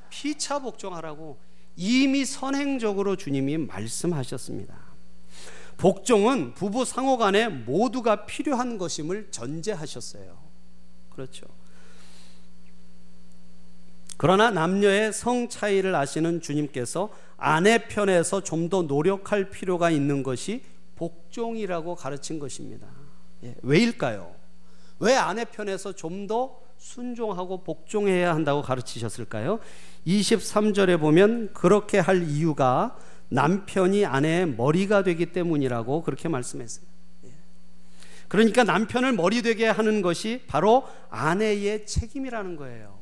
피차 0.08 0.58
복종하라고 0.58 1.38
이미 1.76 2.24
선행적으로 2.24 3.14
주님이 3.14 3.58
말씀하셨습니다. 3.58 4.74
복종은 5.76 6.54
부부 6.54 6.84
상호 6.84 7.16
간에 7.16 7.46
모두가 7.46 8.26
필요한 8.26 8.76
것임을 8.76 9.28
전제하셨어요. 9.30 10.36
그렇죠. 11.10 11.46
그러나 14.22 14.50
남녀의 14.50 15.14
성 15.14 15.48
차이를 15.48 15.94
아시는 15.94 16.42
주님께서 16.42 17.08
아내 17.40 17.78
편에서 17.88 18.42
좀 18.42 18.68
더 18.68 18.82
노력할 18.82 19.50
필요가 19.50 19.90
있는 19.90 20.22
것이 20.22 20.62
복종이라고 20.96 21.94
가르친 21.96 22.38
것입니다. 22.38 22.86
예, 23.42 23.54
왜일까요? 23.62 24.34
왜 24.98 25.14
아내 25.16 25.44
편에서 25.44 25.92
좀 25.92 26.26
더 26.26 26.60
순종하고 26.80 27.62
복종해야 27.62 28.34
한다고 28.34 28.62
가르치셨을까요? 28.62 29.60
23절에 30.06 30.98
보면 30.98 31.52
그렇게 31.52 31.98
할 31.98 32.22
이유가 32.22 32.96
남편이 33.28 34.06
아내의 34.06 34.46
머리가 34.48 35.02
되기 35.02 35.26
때문이라고 35.26 36.02
그렇게 36.02 36.28
말씀했어요. 36.28 36.86
예. 37.26 37.30
그러니까 38.28 38.64
남편을 38.64 39.12
머리 39.12 39.42
되게 39.42 39.68
하는 39.68 40.00
것이 40.00 40.42
바로 40.46 40.86
아내의 41.10 41.86
책임이라는 41.86 42.56
거예요. 42.56 42.98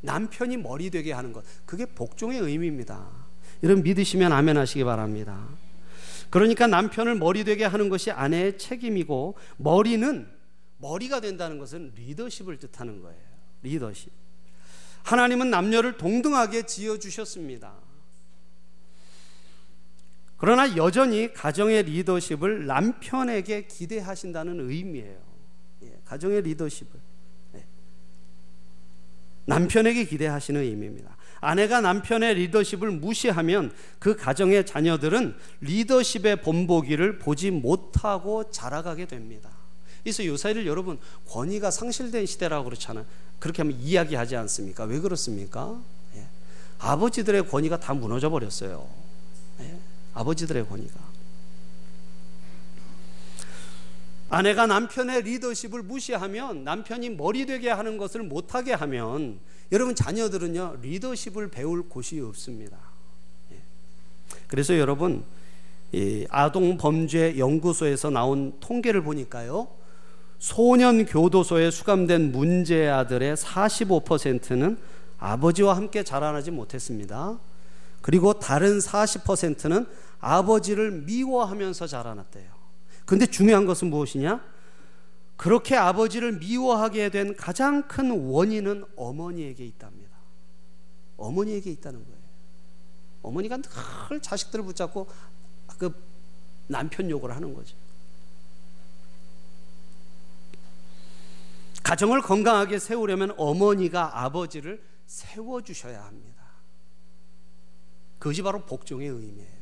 남편이 0.00 0.58
머리 0.58 0.90
되게 0.90 1.12
하는 1.12 1.32
것. 1.32 1.44
그게 1.66 1.86
복종의 1.86 2.38
의미입니다. 2.38 3.08
여러분 3.62 3.82
믿으시면 3.82 4.32
아멘 4.32 4.56
하시기 4.56 4.84
바랍니다. 4.84 5.48
그러니까 6.30 6.66
남편을 6.66 7.16
머리 7.16 7.44
되게 7.44 7.64
하는 7.64 7.88
것이 7.88 8.10
아내의 8.10 8.58
책임이고 8.58 9.36
머리는 9.56 10.28
머리가 10.78 11.20
된다는 11.20 11.58
것은 11.58 11.92
리더십을 11.96 12.58
뜻하는 12.58 13.02
거예요. 13.02 13.20
리더십. 13.62 14.12
하나님은 15.02 15.50
남녀를 15.50 15.96
동등하게 15.96 16.62
지어 16.66 16.98
주셨습니다. 16.98 17.74
그러나 20.36 20.76
여전히 20.76 21.32
가정의 21.32 21.82
리더십을 21.82 22.66
남편에게 22.66 23.66
기대하신다는 23.66 24.70
의미예요. 24.70 25.20
예, 25.82 26.00
가정의 26.04 26.42
리더십을. 26.42 27.08
남편에게 29.46 30.04
기대하시는 30.04 30.60
의미입니다. 30.60 31.16
아내가 31.40 31.80
남편의 31.80 32.34
리더십을 32.34 32.90
무시하면 32.90 33.72
그 33.98 34.16
가정의 34.16 34.66
자녀들은 34.66 35.36
리더십의 35.60 36.42
본보기를 36.42 37.18
보지 37.18 37.50
못하고 37.50 38.50
자라가게 38.50 39.06
됩니다. 39.06 39.50
그래서 40.02 40.24
요사이를 40.24 40.66
여러분 40.66 40.98
권위가 41.28 41.70
상실된 41.70 42.26
시대라고 42.26 42.64
그렇잖아요. 42.64 43.04
그렇게 43.38 43.62
하면 43.62 43.78
이야기하지 43.78 44.36
않습니까? 44.36 44.84
왜 44.84 44.98
그렇습니까? 45.00 45.80
예. 46.16 46.26
아버지들의 46.78 47.48
권위가 47.48 47.78
다 47.78 47.94
무너져 47.94 48.30
버렸어요. 48.30 48.88
예. 49.60 49.76
아버지들의 50.14 50.66
권위가. 50.68 51.08
아내가 54.30 54.66
남편의 54.66 55.22
리더십을 55.22 55.82
무시하면 55.82 56.64
남편이 56.64 57.10
머리 57.10 57.46
되게 57.46 57.70
하는 57.70 57.96
것을 57.96 58.22
못하게 58.22 58.72
하면 58.74 59.40
여러분 59.70 59.94
자녀들은요 59.94 60.78
리더십을 60.82 61.48
배울 61.48 61.88
곳이 61.88 62.20
없습니다. 62.20 62.78
예. 63.52 63.56
그래서 64.46 64.78
여러분 64.78 65.24
아동 66.30 66.76
범죄 66.76 67.38
연구소에서 67.38 68.10
나온 68.10 68.54
통계를 68.60 69.02
보니까요 69.02 69.68
소년 70.38 71.04
교도소에 71.04 71.70
수감된 71.70 72.32
문제 72.32 72.88
아들의 72.88 73.36
45%는 73.36 74.78
아버지와 75.18 75.76
함께 75.76 76.04
자라나지 76.04 76.50
못했습니다. 76.50 77.38
그리고 78.00 78.38
다른 78.38 78.78
40%는 78.78 79.86
아버지를 80.20 80.92
미워하면서 80.92 81.86
자라났대요. 81.88 82.50
근데 83.04 83.26
중요한 83.26 83.66
것은 83.66 83.90
무엇이냐? 83.90 84.40
그렇게 85.38 85.76
아버지를 85.76 86.32
미워하게 86.32 87.10
된 87.10 87.36
가장 87.36 87.86
큰 87.86 88.10
원인은 88.10 88.84
어머니에게 88.96 89.64
있답니다. 89.64 90.18
어머니에게 91.16 91.70
있다는 91.70 92.04
거예요. 92.04 92.18
어머니가 93.22 93.58
늘 93.58 94.20
자식들을 94.20 94.64
붙잡고 94.64 95.08
그 95.78 95.94
남편 96.66 97.08
욕을 97.08 97.30
하는 97.30 97.54
거죠. 97.54 97.76
가정을 101.84 102.20
건강하게 102.20 102.80
세우려면 102.80 103.32
어머니가 103.38 104.24
아버지를 104.24 104.82
세워주셔야 105.06 106.04
합니다. 106.04 106.42
그것이 108.18 108.42
바로 108.42 108.66
복종의 108.66 109.06
의미예요. 109.08 109.57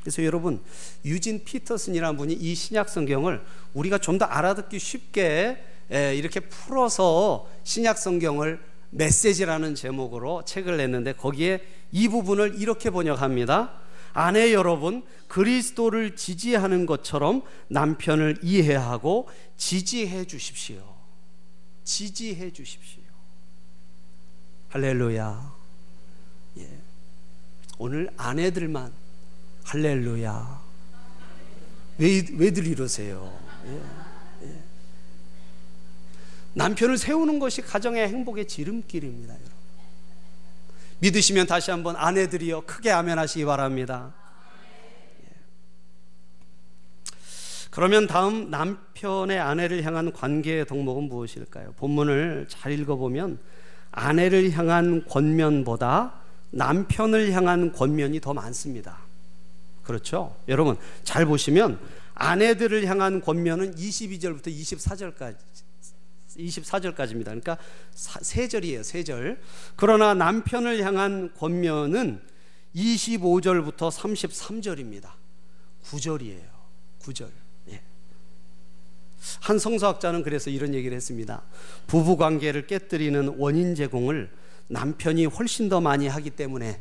그래서 0.00 0.24
여러분 0.24 0.62
유진 1.04 1.44
피터슨이라는 1.44 2.16
분이 2.16 2.34
이 2.34 2.54
신약 2.54 2.88
성경을 2.88 3.42
우리가 3.74 3.98
좀 3.98 4.18
더 4.18 4.24
알아듣기 4.26 4.78
쉽게 4.78 5.64
이렇게 5.90 6.40
풀어서 6.40 7.48
신약 7.64 7.98
성경을 7.98 8.60
메시지라는 8.90 9.74
제목으로 9.74 10.44
책을 10.44 10.76
냈는데 10.76 11.12
거기에 11.12 11.60
이 11.92 12.08
부분을 12.08 12.60
이렇게 12.60 12.90
번역합니다. 12.90 13.72
아내 14.12 14.52
여러분, 14.52 15.04
그리스도를 15.28 16.16
지지하는 16.16 16.86
것처럼 16.86 17.42
남편을 17.68 18.38
이해하고 18.42 19.28
지지해 19.56 20.24
주십시오. 20.26 20.82
지지해 21.84 22.52
주십시오. 22.52 23.02
할렐루야. 24.70 25.52
예. 26.58 26.68
오늘 27.78 28.10
아내들만 28.16 28.92
할렐루야. 29.70 30.60
왜, 31.98 32.26
왜들 32.36 32.66
이러세요? 32.66 33.38
예, 33.66 34.46
예. 34.46 34.62
남편을 36.54 36.98
세우는 36.98 37.38
것이 37.38 37.62
가정의 37.62 38.08
행복의 38.08 38.48
지름길입니다, 38.48 39.32
여러분. 39.32 39.52
믿으시면 40.98 41.46
다시 41.46 41.70
한번 41.70 41.94
아내들이여 41.94 42.62
크게 42.62 42.90
아멘하시기 42.90 43.44
바랍니다. 43.44 44.12
예. 45.22 45.28
그러면 47.70 48.08
다음 48.08 48.50
남편의 48.50 49.38
아내를 49.38 49.84
향한 49.84 50.12
관계의 50.12 50.66
덕목은 50.66 51.04
무엇일까요? 51.04 51.74
본문을 51.74 52.46
잘 52.48 52.72
읽어보면 52.72 53.38
아내를 53.92 54.50
향한 54.50 55.04
권면보다 55.04 56.14
남편을 56.50 57.30
향한 57.30 57.70
권면이 57.70 58.20
더 58.20 58.34
많습니다. 58.34 59.09
그렇죠? 59.90 60.36
여러분 60.46 60.76
잘 61.02 61.26
보시면 61.26 61.80
아내들을 62.14 62.86
향한 62.86 63.20
권면은 63.20 63.74
22절부터 63.74 64.46
24절까지 64.46 65.36
24절까지입니다. 66.38 67.24
그러니까 67.24 67.58
세 67.92 68.46
절이에요. 68.46 68.84
세 68.84 69.02
절. 69.02 69.40
그러나 69.74 70.14
남편을 70.14 70.84
향한 70.84 71.34
권면은 71.34 72.22
25절부터 72.76 73.90
33절입니다. 73.90 75.10
9절이에요. 75.86 76.48
9절. 77.00 77.28
예. 77.70 77.80
한 79.40 79.58
성서학자는 79.58 80.22
그래서 80.22 80.50
이런 80.50 80.72
얘기를 80.72 80.96
했습니다. 80.96 81.42
부부 81.88 82.16
관계를 82.16 82.68
깨뜨리는 82.68 83.34
원인 83.38 83.74
제공을 83.74 84.30
남편이 84.68 85.26
훨씬 85.26 85.68
더 85.68 85.80
많이 85.80 86.06
하기 86.06 86.30
때문에 86.30 86.80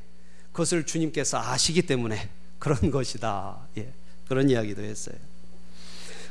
그것을 0.52 0.86
주님께서 0.86 1.39
아시기 1.39 1.82
때문에 1.82 2.30
그런 2.60 2.78
것이다. 2.91 3.67
예. 3.78 3.91
그런 4.28 4.50
이야기도 4.50 4.84
했어요. 4.84 5.15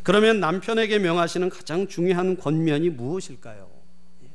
그러면 0.03 0.41
남편에게 0.41 0.99
명하시는 1.01 1.51
가장 1.51 1.89
중요한 1.89 2.37
권면이 2.39 2.91
무엇일까요? 2.91 3.69
예. 4.25 4.29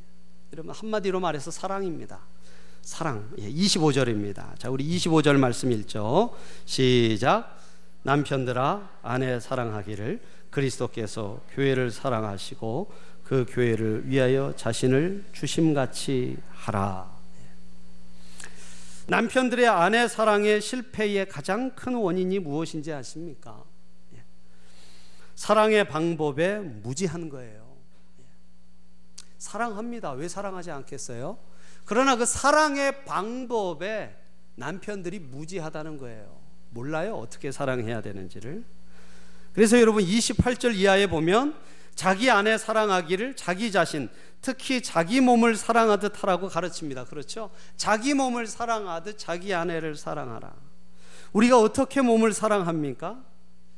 여러분 0.54 0.74
한마디로 0.74 1.20
말해서 1.20 1.52
사랑입니다. 1.52 2.20
사랑. 2.82 3.32
예, 3.40 3.50
25절입니다. 3.50 4.60
자, 4.60 4.70
우리 4.70 4.86
25절 4.86 5.38
말씀 5.38 5.72
읽죠. 5.72 6.36
시작. 6.66 7.58
남편들아 8.04 8.90
아내 9.02 9.40
사랑하기를 9.40 10.20
그리스도께서 10.50 11.40
교회를 11.56 11.90
사랑하시고 11.92 12.92
그 13.24 13.46
교회를 13.50 14.04
위하여 14.10 14.54
자신을 14.58 15.24
주심같이 15.32 16.38
하라. 16.52 17.13
남편들의 19.08 19.68
아내 19.68 20.08
사랑의 20.08 20.62
실패의 20.62 21.28
가장 21.28 21.76
큰 21.76 21.96
원인이 21.96 22.40
무엇인지 22.40 22.94
아십니까? 22.94 23.64
예. 24.16 24.24
사랑의 25.36 25.88
방법에 25.88 26.60
무지한 26.60 27.30
거예요. 27.30 27.76
예. 28.20 28.24
사랑합니다. 29.38 30.12
왜 30.12 30.28
사랑하지 30.28 30.72
않겠어요? 30.72 31.38
그러나 31.86 32.16
그 32.16 32.26
사랑의 32.26 33.04
방법에 33.06 34.16
남편들이 34.56 35.20
무지하다는 35.20 35.98
거예요. 35.98 36.40
몰라요. 36.70 37.16
어떻게 37.16 37.52
사랑해야 37.52 38.02
되는지를. 38.02 38.64
그래서 39.54 39.80
여러분 39.80 40.04
28절 40.04 40.76
이하에 40.76 41.08
보면 41.08 41.56
자기 41.96 42.30
아내 42.30 42.58
사랑하기를 42.58 43.36
자기 43.36 43.72
자신 43.72 44.10
특히 44.42 44.82
자기 44.82 45.22
몸을 45.22 45.56
사랑하듯 45.56 46.22
하라고 46.22 46.50
가르칩니다. 46.50 47.06
그렇죠? 47.06 47.50
자기 47.78 48.14
몸을 48.14 48.48
사랑하듯 48.48 49.18
자기 49.18 49.54
아내를 49.54 49.96
사랑하라. 49.96 50.54
우리가 51.32 51.60
어떻게 51.60 52.02
몸을 52.02 52.34
사랑합니까? 52.34 53.24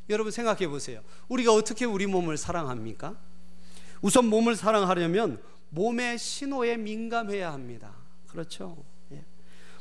여러분 0.10 0.32
생각해 0.32 0.68
보세요. 0.68 1.02
우리가 1.28 1.54
어떻게 1.54 1.86
우리 1.86 2.06
몸을 2.06 2.38
사랑합니까? 2.38 3.16
우선 4.02 4.26
몸을 4.26 4.56
사랑하려면 4.56 5.42
몸의 5.70 6.18
신호에 6.18 6.78
민감해야 6.78 7.52
합니다. 7.52 7.94
그렇죠? 8.28 8.84
예. 9.12 9.24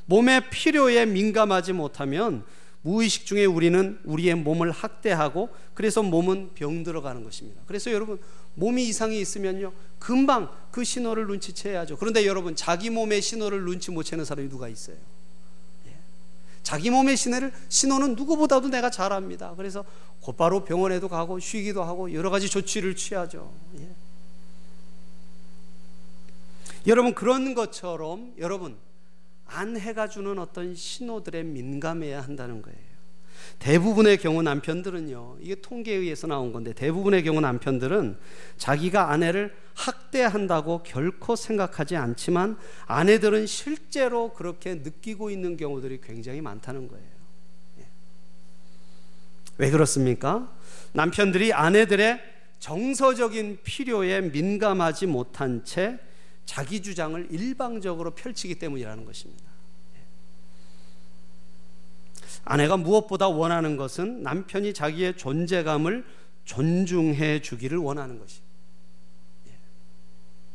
몸의 0.07 0.51
필요에 0.51 1.07
민감하지 1.07 1.73
못하면 1.73 2.45
무의식 2.85 3.25
중에 3.25 3.47
우리는 3.47 3.99
우리의 4.05 4.35
몸을 4.35 4.71
학대하고 4.71 5.49
그래서 5.73 6.03
몸은 6.03 6.51
병 6.55 6.83
들어 6.83 7.01
가는 7.01 7.25
것입니다. 7.25 7.63
그래서 7.67 7.91
여러분 7.91 8.21
몸이 8.57 8.87
이상이 8.89 9.19
있으면요 9.19 9.73
금방 9.99 10.51
그 10.71 10.85
신호를 10.85 11.27
눈치채야죠. 11.27 11.97
그런데 11.97 12.27
여러분 12.27 12.55
자기 12.55 12.91
몸의 12.91 13.23
신호를 13.23 13.65
눈치 13.65 13.91
못 13.91 14.03
채는 14.03 14.27
사람이 14.27 14.51
누가 14.51 14.69
있어요? 14.69 14.97
예. 15.87 15.97
자기 16.63 16.91
몸의 16.91 17.17
신호를 17.17 17.55
신호는 17.71 18.17
누구보다도 18.17 18.69
내가 18.69 18.91
잘 18.91 19.15
압니다. 19.15 19.55
그래서 19.57 19.83
곧바로 20.21 20.63
병원에도 20.65 21.09
가고 21.09 21.39
쉬기도 21.41 21.83
하고 21.83 22.13
여러 22.13 22.29
가지 22.29 22.51
조치를 22.51 22.97
취하죠. 22.97 23.51
예. 23.79 23.89
여러분 26.87 27.15
그런 27.15 27.55
것처럼 27.55 28.35
여러분 28.39 28.77
아내가 29.47 30.09
주는 30.09 30.39
어떤 30.39 30.75
신호들에 30.75 31.43
민감해야 31.43 32.21
한다는 32.21 32.63
거예요. 32.63 32.95
대부분의 33.59 34.19
경우 34.19 34.43
남편들은요, 34.43 35.39
이게 35.41 35.55
통계에 35.57 35.97
의해서 35.97 36.27
나온 36.27 36.53
건데, 36.53 36.73
대부분의 36.73 37.23
경우 37.23 37.41
남편들은 37.41 38.19
자기가 38.57 39.11
아내를 39.11 39.55
학대한다고 39.75 40.83
결코 40.83 41.37
생각하지 41.37 41.97
않지만, 41.97 42.57
아내들은 42.87 43.47
실제로 43.47 44.33
그렇게 44.33 44.77
느끼고 44.77 45.31
있는 45.31 45.57
경우들이 45.57 46.01
굉장히 46.03 46.41
많다는 46.41 46.89
거예요. 46.89 47.07
예. 47.81 47.87
왜 49.59 49.71
그렇습니까? 49.71 50.53
남편들이 50.93 51.53
아내들의 51.53 52.21
정서적인 52.61 53.59
필요에 53.63 54.21
민감하지 54.23 55.07
못한 55.07 55.65
채 55.65 55.99
자기 56.47 56.83
주장을 56.83 57.29
일방적으로 57.31 58.13
펼치기 58.13 58.57
때문이라는 58.57 59.05
것입니다. 59.05 59.45
아내가 62.45 62.77
무엇보다 62.77 63.29
원하는 63.29 63.77
것은 63.77 64.23
남편이 64.23 64.75
자기의 64.75 65.17
존재감을 65.17 66.05
존중해 66.45 67.41
주기를 67.41 67.79
원하는 67.79 68.19
것이. 68.19 68.41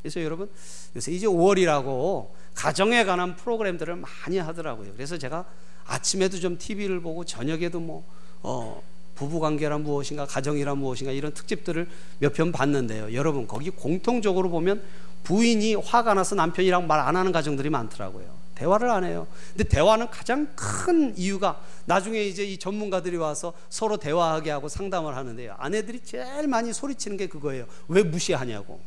그래서 0.01 0.21
여러분 0.21 0.49
요새 0.95 1.11
이제 1.11 1.27
5월이라고 1.27 2.31
가정에 2.53 3.03
관한 3.03 3.35
프로그램들을 3.35 3.95
많이 3.95 4.37
하더라고요. 4.37 4.93
그래서 4.93 5.17
제가 5.17 5.45
아침에도 5.85 6.39
좀 6.39 6.57
TV를 6.57 7.01
보고 7.01 7.25
저녁에도 7.25 7.79
뭐 7.79 8.05
어, 8.41 8.81
부부관계란 9.19 9.83
무엇인가 9.83 10.25
가정이란 10.25 10.77
무엇인가 10.77 11.11
이런 11.11 11.33
특집들을 11.33 11.87
몇 12.19 12.33
편 12.33 12.51
봤는데요. 12.53 13.13
여러분 13.13 13.47
거기 13.47 13.69
공통적으로 13.69 14.49
보면 14.49 14.81
부인이 15.23 15.75
화가 15.75 16.13
나서 16.13 16.35
남편이랑 16.35 16.87
말 16.87 16.99
안 17.01 17.15
하는 17.17 17.31
가정들이 17.33 17.69
많더라고요. 17.69 18.39
대화를 18.55 18.89
안 18.89 19.03
해요. 19.03 19.27
근데 19.51 19.63
대화는 19.65 20.09
가장 20.09 20.47
큰 20.55 21.13
이유가 21.17 21.61
나중에 21.85 22.21
이제 22.23 22.43
이 22.43 22.57
전문가들이 22.57 23.15
와서 23.17 23.53
서로 23.69 23.97
대화하게 23.97 24.51
하고 24.51 24.67
상담을 24.69 25.15
하는데요. 25.15 25.55
아내들이 25.57 26.01
제일 26.03 26.47
많이 26.47 26.73
소리치는 26.73 27.15
게 27.17 27.27
그거예요. 27.27 27.65
왜 27.87 28.03
무시하냐고. 28.03 28.79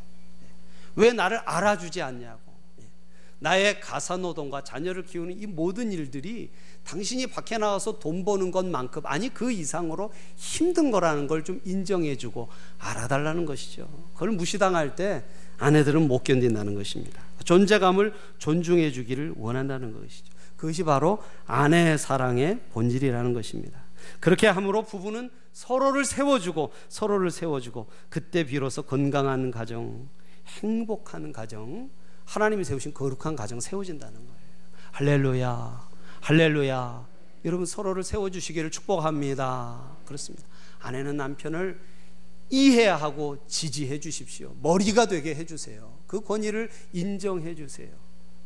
왜 0.97 1.13
나를 1.13 1.39
알아주지 1.45 2.03
않냐고. 2.03 2.41
나의 3.43 3.81
가사노동과 3.81 4.63
자녀를 4.63 5.05
키우는 5.05 5.41
이 5.41 5.47
모든 5.47 5.91
일들이 5.91 6.51
당신이 6.85 7.27
밖에 7.27 7.59
나와서 7.59 7.99
돈 7.99 8.25
버는 8.25 8.53
것만큼 8.53 9.03
아니 9.05 9.29
그 9.35 9.51
이상으로 9.51 10.13
힘든 10.37 10.91
거라는 10.93 11.27
걸 11.27 11.43
좀 11.43 11.61
인정해주고 11.65 12.49
알아달라는 12.79 13.45
것이죠. 13.47 13.89
그걸 14.15 14.31
무시당할 14.31 14.95
때 14.95 15.25
아내들은 15.59 16.07
못 16.07 16.23
견딘다는 16.23 16.75
것입니다. 16.77 17.21
존재감을 17.45 18.15
존중해 18.39 18.93
주기를 18.93 19.35
원한다는 19.37 19.93
것이죠. 20.01 20.33
그것이 20.57 20.85
바로 20.85 21.19
아내의 21.47 21.99
사랑의 21.99 22.61
본질이라는 22.73 23.33
것입니다. 23.33 23.81
그렇게 24.21 24.47
함으로 24.47 24.85
부부는 24.85 25.31
서로를 25.53 26.05
세워주고 26.05 26.73
서로를 26.89 27.33
세워주고 27.33 27.89
그때 28.09 28.45
비로소 28.45 28.83
건강한 28.83 29.51
가정, 29.51 30.09
행복한 30.61 31.33
가정, 31.33 31.91
하나님이 32.33 32.65
세우신 32.65 32.95
거룩한 32.95 33.37
가정 33.37 33.61
세워진다는 33.61 34.15
거예요. 34.15 34.43
할렐루야, 34.93 35.89
할렐루야. 36.23 37.07
여러분 37.45 37.67
서로를 37.67 38.03
세워주시기를 38.03 38.71
축복합니다. 38.71 39.99
그렇습니다. 40.07 40.47
아내는 40.81 41.19
남편을 41.19 41.79
이해하고 42.49 43.45
지지해 43.49 44.01
주십시오. 44.01 44.55
머리가 44.63 45.07
되게 45.07 45.35
해 45.35 45.45
주세요. 45.45 45.93
그 46.07 46.23
권위를 46.23 46.71
인정해 46.95 47.55
주세요. 47.55 47.91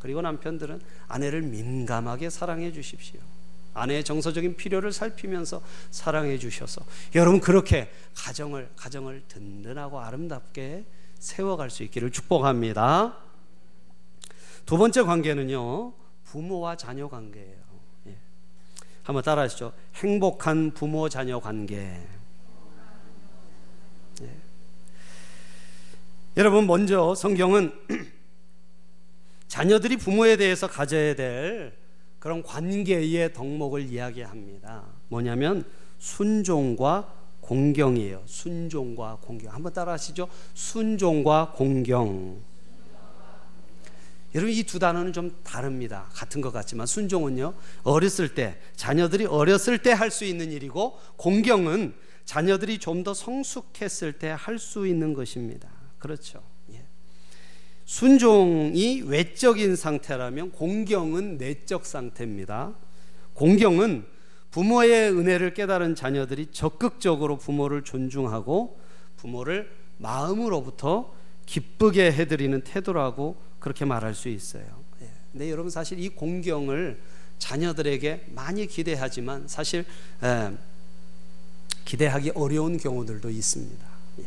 그리고 0.00 0.20
남편들은 0.20 0.80
아내를 1.06 1.42
민감하게 1.42 2.28
사랑해 2.30 2.72
주십시오. 2.72 3.20
아내의 3.72 4.02
정서적인 4.02 4.56
필요를 4.56 4.92
살피면서 4.92 5.62
사랑해 5.92 6.38
주셔서 6.38 6.84
여러분 7.14 7.38
그렇게 7.38 7.88
가정을 8.16 8.68
가정을 8.74 9.22
든든하고 9.28 10.00
아름답게 10.00 10.84
세워갈 11.20 11.70
수 11.70 11.84
있기를 11.84 12.10
축복합니다. 12.10 13.25
두 14.66 14.76
번째 14.76 15.02
관계는요 15.02 15.92
부모와 16.24 16.76
자녀 16.76 17.08
관계예요. 17.08 17.56
예. 18.08 18.16
한번 19.04 19.22
따라하시죠. 19.22 19.72
행복한 19.94 20.72
부모 20.72 21.08
자녀 21.08 21.38
관계. 21.40 22.00
여러분 26.36 26.66
먼저 26.66 27.14
성경은 27.14 27.72
자녀들이 29.48 29.96
부모에 29.96 30.36
대해서 30.36 30.66
가져야 30.66 31.14
될 31.14 31.74
그런 32.18 32.42
관계의 32.42 33.32
덕목을 33.32 33.82
이야기합니다. 33.82 34.84
뭐냐면 35.08 35.64
순종과 35.98 37.14
공경이에요. 37.40 38.22
순종과 38.26 39.18
공경. 39.22 39.54
한번 39.54 39.72
따라하시죠. 39.72 40.28
순종과 40.52 41.52
공경. 41.54 42.42
여러분 44.34 44.52
이 44.54 44.62
두 44.64 44.78
단어는 44.78 45.12
좀 45.12 45.34
다릅니다. 45.44 46.08
같은 46.12 46.40
것 46.40 46.52
같지만 46.52 46.86
순종은요 46.86 47.54
어렸을 47.84 48.34
때 48.34 48.58
자녀들이 48.76 49.26
어렸을 49.26 49.78
때 49.78 49.92
할 49.92 50.10
수 50.10 50.24
있는 50.24 50.52
일이고 50.52 50.98
공경은 51.16 51.94
자녀들이 52.24 52.78
좀 52.78 53.04
더 53.04 53.14
성숙했을 53.14 54.14
때 54.14 54.28
할 54.30 54.58
수 54.58 54.86
있는 54.86 55.14
것입니다. 55.14 55.68
그렇죠. 55.98 56.42
예. 56.72 56.84
순종이 57.84 59.02
외적인 59.02 59.76
상태라면 59.76 60.50
공경은 60.52 61.38
내적 61.38 61.86
상태입니다. 61.86 62.74
공경은 63.34 64.04
부모의 64.50 65.12
은혜를 65.12 65.54
깨달은 65.54 65.94
자녀들이 65.94 66.48
적극적으로 66.50 67.36
부모를 67.38 67.82
존중하고 67.84 68.80
부모를 69.16 69.70
마음으로부터 69.98 71.14
기쁘게 71.46 72.12
해드리는 72.12 72.60
태도라고 72.62 73.36
그렇게 73.66 73.84
말할 73.84 74.14
수 74.14 74.28
있어요. 74.28 74.64
예. 75.40 75.50
여러분 75.50 75.72
사실 75.72 75.98
이 75.98 76.08
공경을 76.08 77.00
자녀들에게 77.40 78.26
많이 78.28 78.68
기대하지만 78.68 79.48
사실 79.48 79.84
기대하기 81.84 82.30
어려운 82.36 82.76
경우들도 82.76 83.28
있습니다. 83.28 83.86
예. 84.20 84.24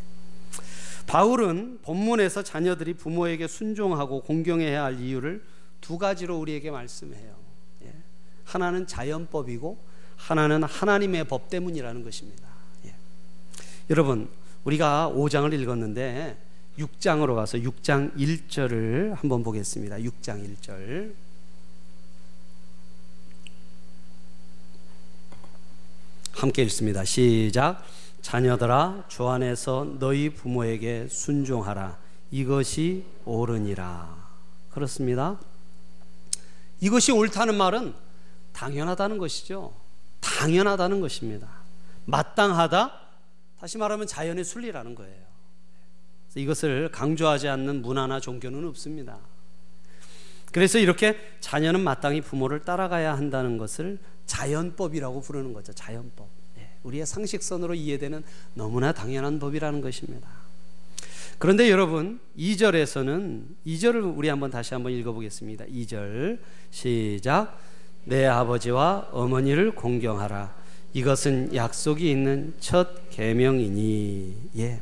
바울은 1.07 1.79
본문에서 1.83 2.43
자녀들이 2.43 2.95
부모에게 2.95 3.47
순종하고 3.47 4.23
공경해야 4.23 4.83
할 4.83 4.99
이유를 4.99 5.41
두 5.79 5.97
가지로 5.97 6.37
우리에게 6.37 6.69
말씀해요. 6.69 7.33
예. 7.85 7.93
하나는 8.43 8.87
자연법이고 8.87 9.77
하나는 10.17 10.63
하나님의 10.63 11.23
법 11.23 11.49
때문이라는 11.49 12.03
것입니다. 12.03 12.49
여러분 13.89 14.27
우리가 14.65 15.13
5장을 15.15 15.53
읽었는데 15.61 16.48
6장으로 16.79 17.35
가서 17.35 17.57
6장 17.57 18.15
1절을 18.15 19.15
한번 19.15 19.43
보겠습니다. 19.43 19.97
6장 19.97 20.55
1절. 20.61 21.13
함께 26.33 26.63
읽습니다. 26.63 27.03
시작. 27.03 27.83
자녀들아 28.21 29.05
주 29.09 29.27
안에서 29.27 29.95
너희 29.99 30.29
부모에게 30.29 31.07
순종하라. 31.09 31.97
이것이 32.31 33.05
옳으니라. 33.25 34.17
그렇습니다. 34.71 35.39
이것이 36.79 37.11
옳다는 37.11 37.55
말은 37.55 37.93
당연하다는 38.53 39.17
것이죠. 39.17 39.73
당연하다는 40.21 41.01
것입니다. 41.01 41.49
마땅하다. 42.05 42.93
다시 43.59 43.77
말하면 43.77 44.07
자연의 44.07 44.45
순리라는 44.45 44.95
거예요. 44.95 45.28
이것을 46.35 46.89
강조하지 46.91 47.47
않는 47.47 47.81
문화나 47.81 48.19
종교는 48.19 48.67
없습니다. 48.67 49.19
그래서 50.51 50.79
이렇게 50.79 51.17
자녀는 51.39 51.81
마땅히 51.81 52.21
부모를 52.21 52.61
따라가야 52.61 53.15
한다는 53.15 53.57
것을 53.57 53.99
자연법이라고 54.25 55.21
부르는 55.21 55.53
거죠. 55.53 55.73
자연법. 55.73 56.27
예, 56.59 56.69
우리의 56.83 57.05
상식선으로 57.05 57.75
이해되는 57.75 58.23
너무나 58.53 58.91
당연한 58.91 59.39
법이라는 59.39 59.81
것입니다. 59.81 60.27
그런데 61.37 61.69
여러분, 61.69 62.19
2절에서는 62.37 63.43
2절을 63.65 64.17
우리 64.17 64.27
한번 64.27 64.51
다시 64.51 64.73
한번 64.73 64.91
읽어 64.91 65.13
보겠습니다. 65.13 65.65
2절 65.65 66.39
시작. 66.69 67.57
내 68.03 68.25
아버지와 68.25 69.09
어머니를 69.11 69.71
공경하라. 69.71 70.53
이것은 70.93 71.55
약속이 71.55 72.09
있는 72.09 72.53
첫 72.59 73.09
계명이니. 73.09 74.35
예. 74.57 74.81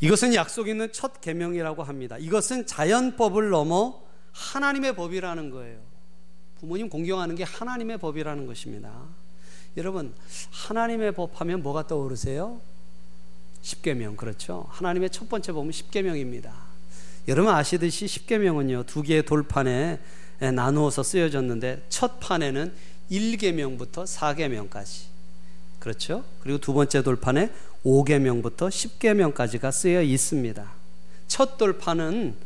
이것은 0.00 0.34
약속 0.34 0.68
있는 0.68 0.92
첫 0.92 1.20
계명이라고 1.20 1.82
합니다. 1.82 2.18
이것은 2.18 2.66
자연법을 2.66 3.50
넘어 3.50 4.02
하나님의 4.32 4.96
법이라는 4.96 5.50
거예요. 5.50 5.78
부모님 6.60 6.88
공경하는 6.88 7.34
게 7.34 7.44
하나님의 7.44 7.98
법이라는 7.98 8.46
것입니다. 8.46 8.92
여러분, 9.76 10.14
하나님의 10.50 11.12
법 11.12 11.40
하면 11.40 11.62
뭐가 11.62 11.86
떠오르세요? 11.86 12.60
십계명 13.62 14.16
그렇죠? 14.16 14.66
하나님의 14.70 15.10
첫 15.10 15.28
번째 15.28 15.52
법은 15.52 15.72
십계명입니다. 15.72 16.52
여러분 17.26 17.54
아시듯이 17.54 18.06
십계명은요 18.06 18.84
두 18.84 19.02
개의 19.02 19.24
돌판에 19.24 19.98
나누어서 20.38 21.02
쓰여졌는데 21.02 21.86
첫 21.88 22.20
판에는 22.20 22.74
1계명부터 23.10 24.04
4계명까지 24.04 25.04
그렇죠? 25.78 26.24
그리고 26.40 26.58
두 26.58 26.74
번째 26.74 27.02
돌판에 27.02 27.50
5계명부터 27.84 28.68
10계명까지가 28.68 29.70
쓰여 29.70 30.02
있습니다. 30.02 30.72
첫 31.26 31.58
돌판은 31.58 32.36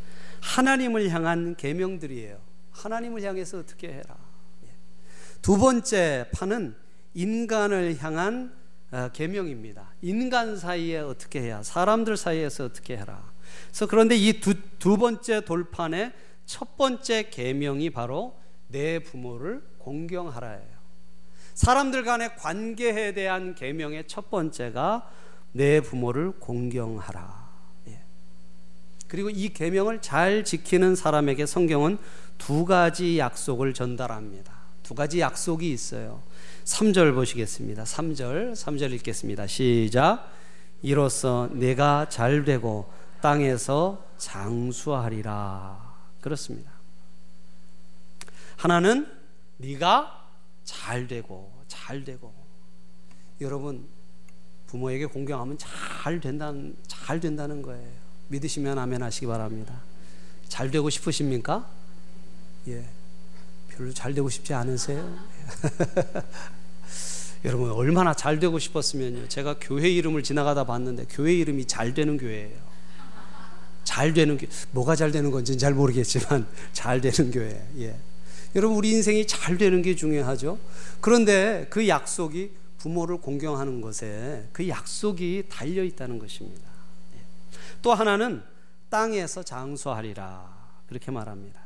하나님을 0.41 1.09
향한 1.09 1.55
계명들이에요. 1.55 2.37
하나님을 2.71 3.23
향해서 3.23 3.59
어떻게 3.59 3.89
해라. 3.89 4.15
예. 4.63 4.69
두 5.41 5.57
번째 5.57 6.29
판은 6.33 6.75
인간을 7.13 7.97
향한 8.01 8.53
어, 8.91 9.09
계명입니다. 9.13 9.93
인간 10.01 10.57
사이에 10.57 10.97
어떻게 10.99 11.41
해야, 11.41 11.61
사람들 11.61 12.17
사이에서 12.17 12.65
어떻게 12.65 12.97
해라. 12.97 13.31
그래서 13.67 13.85
그런데 13.85 14.15
이두 14.15 14.97
번째 14.97 15.41
돌판의 15.41 16.11
첫 16.45 16.75
번째 16.75 17.29
계명이 17.29 17.91
바로 17.91 18.35
내 18.67 18.99
부모를 18.99 19.61
공경하라예요. 19.77 20.79
사람들 21.53 22.03
간의 22.03 22.35
관계에 22.37 23.13
대한 23.13 23.53
계명의 23.53 24.05
첫 24.07 24.31
번째가 24.31 25.07
내 25.51 25.81
부모를 25.81 26.31
공경하라. 26.39 27.49
예. 27.87 28.01
그리고 29.07 29.29
이 29.29 29.49
계명을 29.49 30.01
잘 30.01 30.43
지키는 30.43 30.95
사람에게 30.95 31.45
성경은 31.45 31.97
두 32.37 32.65
가지 32.65 33.17
약속을 33.17 33.73
전달합니다. 33.73 34.53
두 34.83 34.95
가지 34.95 35.19
약속이 35.19 35.71
있어요. 35.71 36.21
3절 36.65 37.13
보시겠습니다. 37.13 37.83
3절, 37.83 38.53
3절 38.53 38.91
읽겠습니다. 38.93 39.47
시작. 39.47 40.31
이로써 40.81 41.49
내가 41.51 42.07
잘 42.09 42.45
되고 42.45 42.91
땅에서 43.21 44.05
장수하리라. 44.17 45.95
그렇습니다. 46.21 46.71
하나는 48.57 49.07
네가 49.57 50.27
잘 50.63 51.07
되고 51.07 51.51
잘 51.67 52.03
되고 52.03 52.33
여러분 53.41 53.87
부모에게 54.69 55.07
공경하면 55.07 55.57
잘 55.57 56.19
된다는 56.19 56.75
잘 56.87 57.19
된다는 57.19 57.61
거예요. 57.63 57.87
믿으시면 58.27 58.77
아멘 58.77 59.01
하시기 59.01 59.25
바랍니다. 59.25 59.81
잘 60.47 60.69
되고 60.69 60.89
싶으십니까? 60.89 61.67
예. 62.67 62.85
별로 63.69 63.91
잘 63.93 64.13
되고 64.13 64.29
싶지 64.29 64.53
않으세요? 64.53 65.17
여러분 67.45 67.71
얼마나 67.71 68.13
잘 68.13 68.39
되고 68.39 68.59
싶었으면요. 68.59 69.27
제가 69.27 69.55
교회 69.59 69.89
이름을 69.89 70.21
지나가다 70.21 70.65
봤는데 70.65 71.05
교회 71.09 71.33
이름이 71.33 71.65
잘 71.65 71.93
되는 71.95 72.17
교회예요. 72.17 72.69
잘 73.83 74.13
되는 74.13 74.37
교 74.37 74.45
뭐가 74.71 74.95
잘 74.95 75.11
되는 75.11 75.31
건지는 75.31 75.57
잘 75.57 75.73
모르겠지만 75.73 76.47
잘 76.73 77.01
되는 77.01 77.31
교회. 77.31 77.67
예. 77.79 77.95
여러분 78.55 78.77
우리 78.77 78.91
인생이 78.91 79.25
잘 79.25 79.57
되는 79.57 79.81
게 79.81 79.95
중요하죠. 79.95 80.59
그런데 81.01 81.65
그 81.71 81.87
약속이 81.87 82.58
부모를 82.79 83.17
공경하는 83.17 83.81
것에 83.81 84.49
그 84.51 84.67
약속이 84.67 85.45
달려 85.49 85.83
있다는 85.83 86.17
것입니다. 86.17 86.67
예. 87.13 87.19
또 87.81 87.93
하나는 87.93 88.41
땅에서 88.89 89.43
장수하리라 89.43 90.57
그렇게 90.87 91.11
말합니다. 91.11 91.61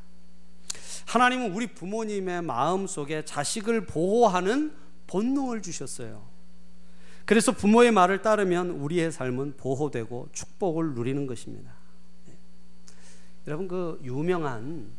하나님은 1.05 1.53
우리 1.53 1.67
부모님의 1.67 2.41
마음 2.41 2.87
속에 2.87 3.23
자식을 3.23 3.85
보호하는 3.85 4.73
본능을 5.07 5.61
주셨어요. 5.61 6.23
그래서 7.25 7.51
부모의 7.51 7.91
말을 7.91 8.21
따르면 8.21 8.71
우리의 8.71 9.11
삶은 9.11 9.55
보호되고 9.57 10.29
축복을 10.33 10.93
누리는 10.95 11.25
것입니다. 11.27 11.71
예. 12.27 12.33
여러분 13.47 13.67
그 13.67 13.99
유명한 14.03 14.91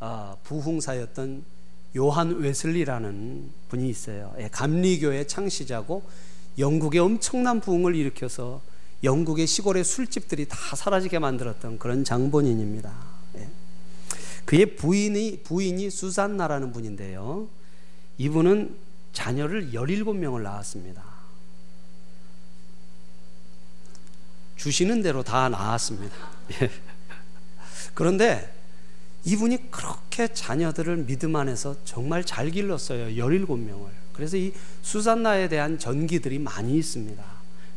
아, 0.00 0.36
부흥사였던 0.42 1.59
요한 1.96 2.38
웨슬리라는 2.38 3.50
분이 3.68 3.88
있어요. 3.88 4.34
예, 4.38 4.48
감리교의 4.48 5.26
창시자고 5.26 6.02
영국의 6.58 7.00
엄청난 7.00 7.60
부흥을 7.60 7.94
일으켜서 7.94 8.60
영국의 9.02 9.46
시골의 9.46 9.82
술집들이 9.82 10.46
다 10.48 10.56
사라지게 10.76 11.18
만들었던 11.18 11.78
그런 11.78 12.04
장본인입니다. 12.04 12.92
예. 13.38 13.48
그의 14.44 14.76
부인이 14.76 15.42
부인이 15.42 15.90
수산나라는 15.90 16.72
분인데요. 16.72 17.48
이분은 18.18 18.76
자녀를 19.12 19.72
17명을 19.72 20.42
낳았습니다. 20.42 21.02
주시는 24.56 25.02
대로 25.02 25.22
다 25.22 25.48
낳았습니다. 25.48 26.14
예. 26.60 26.70
그런데 27.94 28.59
이분이 29.24 29.70
그렇게 29.70 30.28
자녀들을 30.28 31.04
믿음 31.06 31.36
안에서 31.36 31.76
정말 31.84 32.24
잘 32.24 32.50
길렀어요. 32.50 33.16
17명을. 33.16 33.88
그래서 34.12 34.36
이 34.36 34.52
수산나에 34.82 35.48
대한 35.48 35.78
전기들이 35.78 36.38
많이 36.38 36.76
있습니다. 36.76 37.22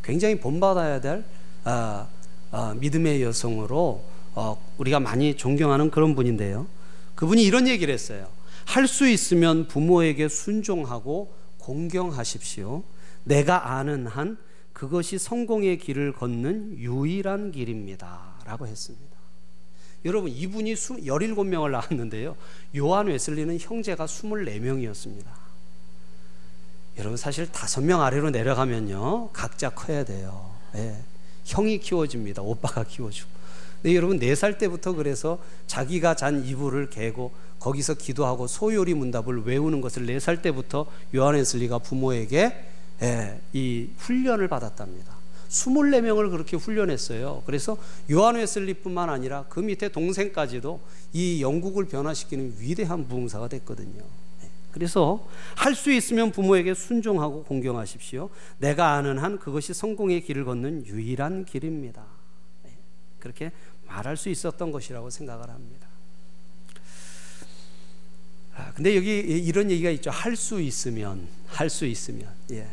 굉장히 0.04 0.40
본받아야 0.40 1.02
될 1.02 1.24
어, 1.66 2.08
어, 2.52 2.74
믿음의 2.76 3.24
여성으로 3.24 4.04
어, 4.36 4.74
우리가 4.78 5.00
많이 5.00 5.36
존경하는 5.36 5.92
그런 5.92 6.16
분인데요. 6.16 6.68
그분이 7.16 7.44
이런 7.44 7.68
얘기를 7.68 7.94
했어요. 7.94 8.28
할 8.66 8.88
수 8.88 9.08
있으면 9.08 9.68
부모에게 9.68 10.28
순종하고 10.28 11.34
공경하십시오. 11.60 12.84
내가 13.24 13.78
아는 13.78 14.08
한 14.08 14.38
그것이 14.74 15.18
성공의 15.18 15.78
길을 15.78 16.14
걷는 16.14 16.78
유일한 16.78 17.52
길입니다. 17.52 18.42
라고 18.46 18.68
했습니다. 18.68 19.12
여러분, 20.06 20.32
이분이 20.32 20.74
17명을 20.74 21.72
낳았는데요. 21.72 22.36
요한 22.78 23.08
웨슬리는 23.08 23.58
형제가 23.60 24.06
24명이었습니다. 24.06 25.26
여러분, 26.98 27.18
사실 27.18 27.48
5명 27.48 28.02
아래로 28.02 28.30
내려가면요. 28.30 29.30
각자 29.32 29.70
커야 29.70 30.04
돼요. 30.04 30.52
예. 30.76 30.98
형이 31.46 31.80
키워집니다. 31.80 32.42
오빠가 32.42 32.84
키워주고. 32.84 33.32
근데 33.82 33.96
여러분, 33.96 34.20
4살 34.20 34.58
때부터 34.58 34.94
그래서 34.94 35.39
자기가 35.68 36.16
잔 36.16 36.46
이불을 36.46 36.89
개고 36.89 37.32
거기서 37.60 37.96
기도하고 37.96 38.48
소요리 38.48 38.94
문답을 38.94 39.44
외우는 39.44 39.82
것을 39.82 40.06
4살 40.06 40.42
때부터 40.42 40.86
요한 41.16 41.36
웨슬리가 41.36 41.80
부모에게 41.80 42.66
예, 43.02 43.42
이 43.54 43.89
훈련을 43.98 44.48
받았답니다. 44.48 45.23
24명을 45.54 46.32
그렇게 46.32 46.58
훈련했어요. 46.58 47.44
그래서 47.46 47.78
요한 48.12 48.36
웨슬리뿐만 48.36 49.10
아니라 49.10 49.46
그 49.50 49.60
밑에 49.60 49.89
동생까지도 49.89 50.82
이 51.13 51.42
영국을 51.44 51.86
변화시키는 51.86 52.56
위대한 52.58 53.08
부흥사가 53.08 53.48
됐거든요. 53.50 54.02
예, 54.44 54.50
그래서 54.72 55.28
할 55.56 55.76
수 55.76 55.92
있으면 55.92 56.32
부모에게 56.32 56.74
순종하고 56.74 57.44
공경하십시오. 57.44 58.30
내가 58.58 58.94
아는 58.94 59.20
한 59.20 59.38
그것이 59.38 59.74
성공의 59.76 60.22
길을 60.22 60.44
걷는 60.46 60.88
유일한 60.88 61.46
길입니다. 61.46 62.04
예, 62.66 62.72
그렇게 63.20 63.52
말할 63.86 64.18
수 64.18 64.30
있었던 64.30 64.72
것이라고 64.72 65.12
생각을 65.12 65.50
합니다. 65.50 65.88
아, 68.56 68.72
근데 68.74 68.96
여기 68.96 69.20
이런 69.20 69.70
얘기가 69.70 69.89
있죠. 69.92 70.10
할 70.10 70.36
수 70.36 70.60
있으면, 70.62 71.28
할 71.48 71.70
수 71.70 71.86
있으면, 71.86 72.28
예. 72.52 72.68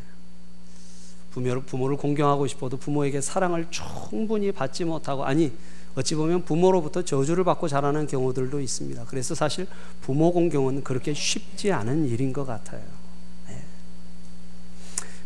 부모를, 1.30 1.62
부모를 1.62 1.96
공경하고 1.96 2.46
싶어도 2.46 2.76
부모에게 2.76 3.20
사랑을 3.20 3.66
충분히 3.70 4.52
받지 4.52 4.84
못하고 4.84 5.24
아니 5.24 5.52
어찌 5.94 6.14
보면 6.14 6.44
부모로부터 6.44 7.02
저주를 7.02 7.44
받고 7.44 7.68
자라는 7.68 8.06
경우들도 8.06 8.60
있습니다. 8.60 9.04
그래서 9.06 9.34
사실 9.34 9.66
부모 10.00 10.32
공경은 10.32 10.84
그렇게 10.84 11.12
쉽지 11.14 11.72
않은 11.72 12.06
일인 12.06 12.32
것 12.32 12.44
같아요. 12.44 12.82
네. 13.48 13.62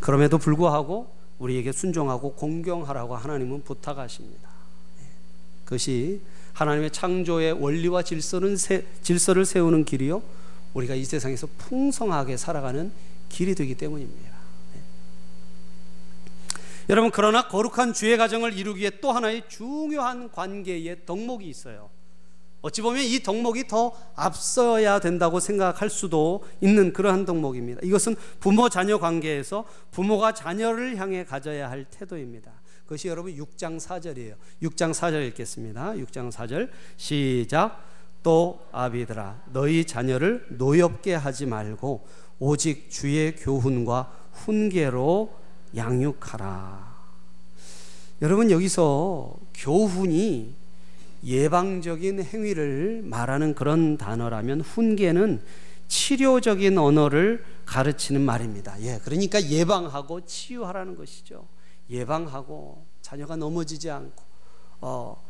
그럼에도 0.00 0.38
불구하고 0.38 1.08
우리에게 1.38 1.72
순종하고 1.72 2.32
공경하라고 2.32 3.16
하나님은 3.16 3.62
부탁하십니다. 3.64 4.48
네. 4.98 5.06
그것이 5.64 6.22
하나님의 6.54 6.92
창조의 6.92 7.52
원리와 7.52 8.02
질서는 8.02 8.56
세, 8.56 8.86
질서를 9.02 9.44
세우는 9.44 9.84
길이요. 9.84 10.22
우리가 10.72 10.94
이 10.94 11.04
세상에서 11.04 11.46
풍성하게 11.58 12.36
살아가는 12.36 12.90
길이 13.28 13.54
되기 13.54 13.74
때문입니다. 13.74 14.33
여러분 16.88 17.10
그러나 17.10 17.48
거룩한 17.48 17.94
주의 17.94 18.16
가정을 18.16 18.52
이루기에 18.52 18.98
또 19.00 19.12
하나의 19.12 19.44
중요한 19.48 20.30
관계의 20.30 21.06
덕목이 21.06 21.48
있어요. 21.48 21.90
어찌 22.60 22.80
보면 22.80 23.02
이 23.02 23.22
덕목이 23.22 23.68
더 23.68 23.92
앞서야 24.14 24.98
된다고 24.98 25.38
생각할 25.38 25.90
수도 25.90 26.42
있는 26.62 26.92
그러한 26.92 27.26
덕목입니다. 27.26 27.80
이것은 27.82 28.16
부모 28.40 28.68
자녀 28.68 28.98
관계에서 28.98 29.66
부모가 29.90 30.32
자녀를 30.32 30.96
향해 30.96 31.24
가져야 31.24 31.70
할 31.70 31.84
태도입니다. 31.84 32.52
그것이 32.84 33.08
여러분 33.08 33.34
6장 33.34 33.78
4절이에요. 33.78 34.36
6장 34.62 34.92
4절 34.92 35.26
읽겠습니다. 35.28 35.92
6장 35.92 36.30
4절 36.30 36.70
시작 36.96 37.84
또 38.22 38.60
아비들아 38.72 39.42
너희 39.52 39.84
자녀를 39.84 40.46
노엽게 40.50 41.14
하지 41.14 41.44
말고 41.44 42.06
오직 42.38 42.90
주의 42.90 43.36
교훈과 43.36 44.10
훈계로 44.32 45.43
양육하라. 45.76 46.94
여러분 48.22 48.50
여기서 48.50 49.34
교훈이 49.54 50.54
예방적인 51.24 52.22
행위를 52.22 53.02
말하는 53.04 53.54
그런 53.54 53.96
단어라면 53.96 54.60
훈계는 54.60 55.42
치료적인 55.88 56.78
언어를 56.78 57.44
가르치는 57.66 58.20
말입니다. 58.20 58.80
예, 58.82 59.00
그러니까 59.04 59.42
예방하고 59.42 60.24
치유하라는 60.24 60.96
것이죠. 60.96 61.46
예방하고 61.90 62.84
자녀가 63.02 63.36
넘어지지 63.36 63.90
않고 63.90 64.22
어, 64.80 65.22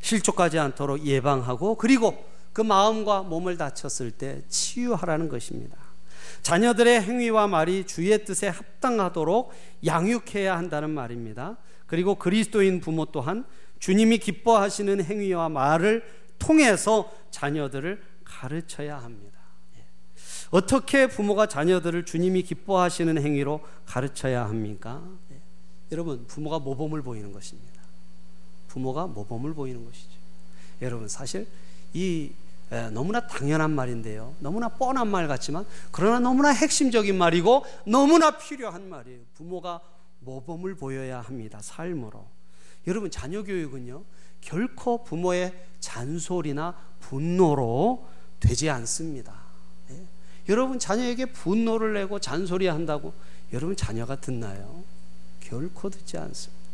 실족하지 0.00 0.58
않도록 0.58 1.04
예방하고 1.04 1.76
그리고 1.76 2.24
그 2.52 2.60
마음과 2.60 3.22
몸을 3.22 3.56
다쳤을 3.56 4.10
때 4.12 4.42
치유하라는 4.48 5.28
것입니다. 5.28 5.76
자녀들의 6.44 7.00
행위와 7.00 7.48
말이 7.48 7.86
주의 7.86 8.22
뜻에 8.22 8.48
합당하도록 8.48 9.50
양육해야 9.84 10.56
한다는 10.56 10.90
말입니다. 10.90 11.56
그리고 11.86 12.16
그리스도인 12.16 12.80
부모 12.80 13.06
또한 13.06 13.46
주님이 13.78 14.18
기뻐하시는 14.18 15.02
행위와 15.02 15.48
말을 15.48 16.04
통해서 16.38 17.10
자녀들을 17.30 18.02
가르쳐야 18.24 18.98
합니다. 18.98 19.38
예. 19.78 19.84
어떻게 20.50 21.06
부모가 21.06 21.46
자녀들을 21.46 22.04
주님이 22.04 22.42
기뻐하시는 22.42 23.22
행위로 23.22 23.60
가르쳐야 23.86 24.44
합니까? 24.44 25.02
예. 25.32 25.40
여러분, 25.92 26.26
부모가 26.26 26.58
모범을 26.58 27.00
보이는 27.00 27.32
것입니다. 27.32 27.80
부모가 28.68 29.06
모범을 29.06 29.54
보이는 29.54 29.82
것이죠. 29.82 30.12
여러분, 30.82 31.08
사실 31.08 31.46
이 31.94 32.32
예, 32.32 32.43
너무나 32.92 33.26
당연한 33.26 33.70
말인데요. 33.70 34.34
너무나 34.40 34.68
뻔한 34.68 35.08
말 35.08 35.28
같지만 35.28 35.64
그러나 35.90 36.18
너무나 36.18 36.50
핵심적인 36.50 37.16
말이고 37.16 37.64
너무나 37.86 38.36
필요한 38.36 38.88
말이에요. 38.88 39.20
부모가 39.34 39.80
모범을 40.20 40.74
보여야 40.74 41.20
합니다. 41.20 41.58
삶으로. 41.62 42.26
여러분 42.86 43.10
자녀 43.10 43.42
교육은요. 43.42 44.04
결코 44.40 45.04
부모의 45.04 45.54
잔소리나 45.80 46.76
분노로 47.00 48.06
되지 48.40 48.68
않습니다. 48.70 49.34
예. 49.90 50.06
여러분 50.48 50.78
자녀에게 50.78 51.26
분노를 51.26 51.94
내고 51.94 52.18
잔소리 52.18 52.66
한다고 52.66 53.14
여러분 53.52 53.74
자녀가 53.76 54.16
듣나요? 54.20 54.84
결코 55.40 55.88
듣지 55.88 56.18
않습니다. 56.18 56.64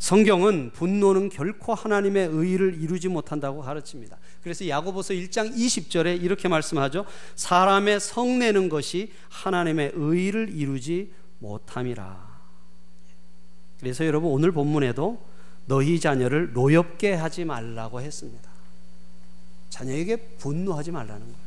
성경은 0.00 0.72
분노는 0.72 1.28
결코 1.28 1.74
하나님의 1.74 2.26
의를 2.32 2.82
이루지 2.82 3.06
못한다고 3.06 3.60
가르칩니다. 3.60 4.18
그래서 4.42 4.66
야고보서 4.66 5.14
1장 5.14 5.54
20절에 5.54 6.20
이렇게 6.20 6.48
말씀하죠. 6.48 7.04
사람의 7.36 8.00
성내는 8.00 8.68
것이 8.68 9.12
하나님의 9.28 9.92
의를 9.94 10.50
이루지 10.52 11.12
못함이라. 11.38 12.32
그래서 13.78 14.04
여러분 14.04 14.30
오늘 14.30 14.52
본문에도 14.52 15.24
너희 15.66 16.00
자녀를 16.00 16.52
노엽게 16.52 17.14
하지 17.14 17.44
말라고 17.44 18.00
했습니다. 18.00 18.50
자녀에게 19.70 20.16
분노하지 20.38 20.90
말라는 20.90 21.20
거예요. 21.20 21.42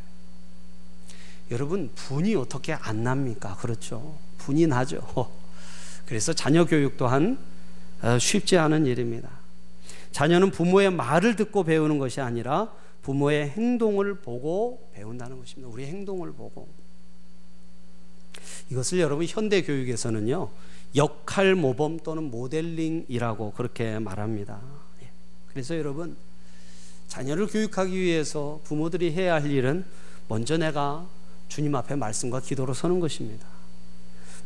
여러분 1.51 1.91
분이 1.93 2.36
어떻게 2.36 2.73
안 2.73 3.03
납니까? 3.03 3.58
그렇죠. 3.58 4.17
분이 4.38 4.67
나죠. 4.67 5.01
그래서 6.08 6.34
자녀 6.34 6.65
교육 6.65 6.97
또한 6.97 7.38
어, 8.01 8.17
쉽지 8.19 8.58
않은 8.58 8.86
일입니다. 8.86 9.29
자녀는 10.12 10.51
부모의 10.51 10.91
말을 10.91 11.36
듣고 11.36 11.63
배우는 11.63 11.99
것이 11.99 12.21
아니라 12.21 12.71
부모의 13.05 13.49
행동을 13.49 14.15
보고 14.15 14.89
배운다는 14.93 15.37
것입니다. 15.37 15.71
우리 15.71 15.85
행동을 15.85 16.33
보고. 16.33 16.67
이것을 18.71 18.99
여러분 18.99 19.27
현대 19.27 19.61
교육에서는요. 19.61 20.49
역할 20.95 21.53
모범 21.53 21.99
또는 21.99 22.31
모델링이라고 22.31 23.51
그렇게 23.51 23.99
말합니다. 23.99 24.59
예. 25.03 25.09
그래서 25.45 25.77
여러분 25.77 26.17
자녀를 27.07 27.45
교육하기 27.45 27.95
위해서 27.95 28.59
부모들이 28.63 29.11
해야 29.11 29.35
할 29.35 29.51
일은 29.51 29.85
먼저 30.27 30.57
내가 30.57 31.08
주님 31.47 31.75
앞에 31.75 31.95
말씀과 31.95 32.39
기도로 32.39 32.73
서는 32.73 32.99
것입니다. 32.99 33.45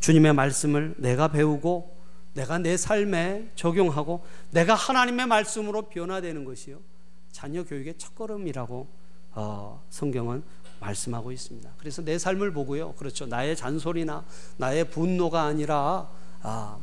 주님의 0.02 0.34
말씀을 0.34 0.96
내가 0.98 1.30
배우고 1.30 1.96
내가 2.34 2.58
내 2.58 2.76
삶에 2.76 3.52
적용하고 3.56 4.26
내가 4.52 4.76
하나님의 4.76 5.28
말씀으로 5.28 5.84
변화되는 5.84 6.44
것이요. 6.44 6.80
자녀 7.32 7.64
교육의 7.64 7.98
첫걸음이라고 7.98 8.88
어, 9.34 9.84
성경은 9.90 10.44
말씀하고 10.80 11.32
있습니다. 11.32 11.70
그래서 11.78 12.02
내 12.02 12.18
삶을 12.18 12.52
보고요. 12.52 12.94
그렇죠. 12.94 13.26
나의 13.26 13.56
잔소리나 13.56 14.26
나의 14.58 14.90
분노가 14.90 15.44
아니라 15.44 16.10
아, 16.42 16.78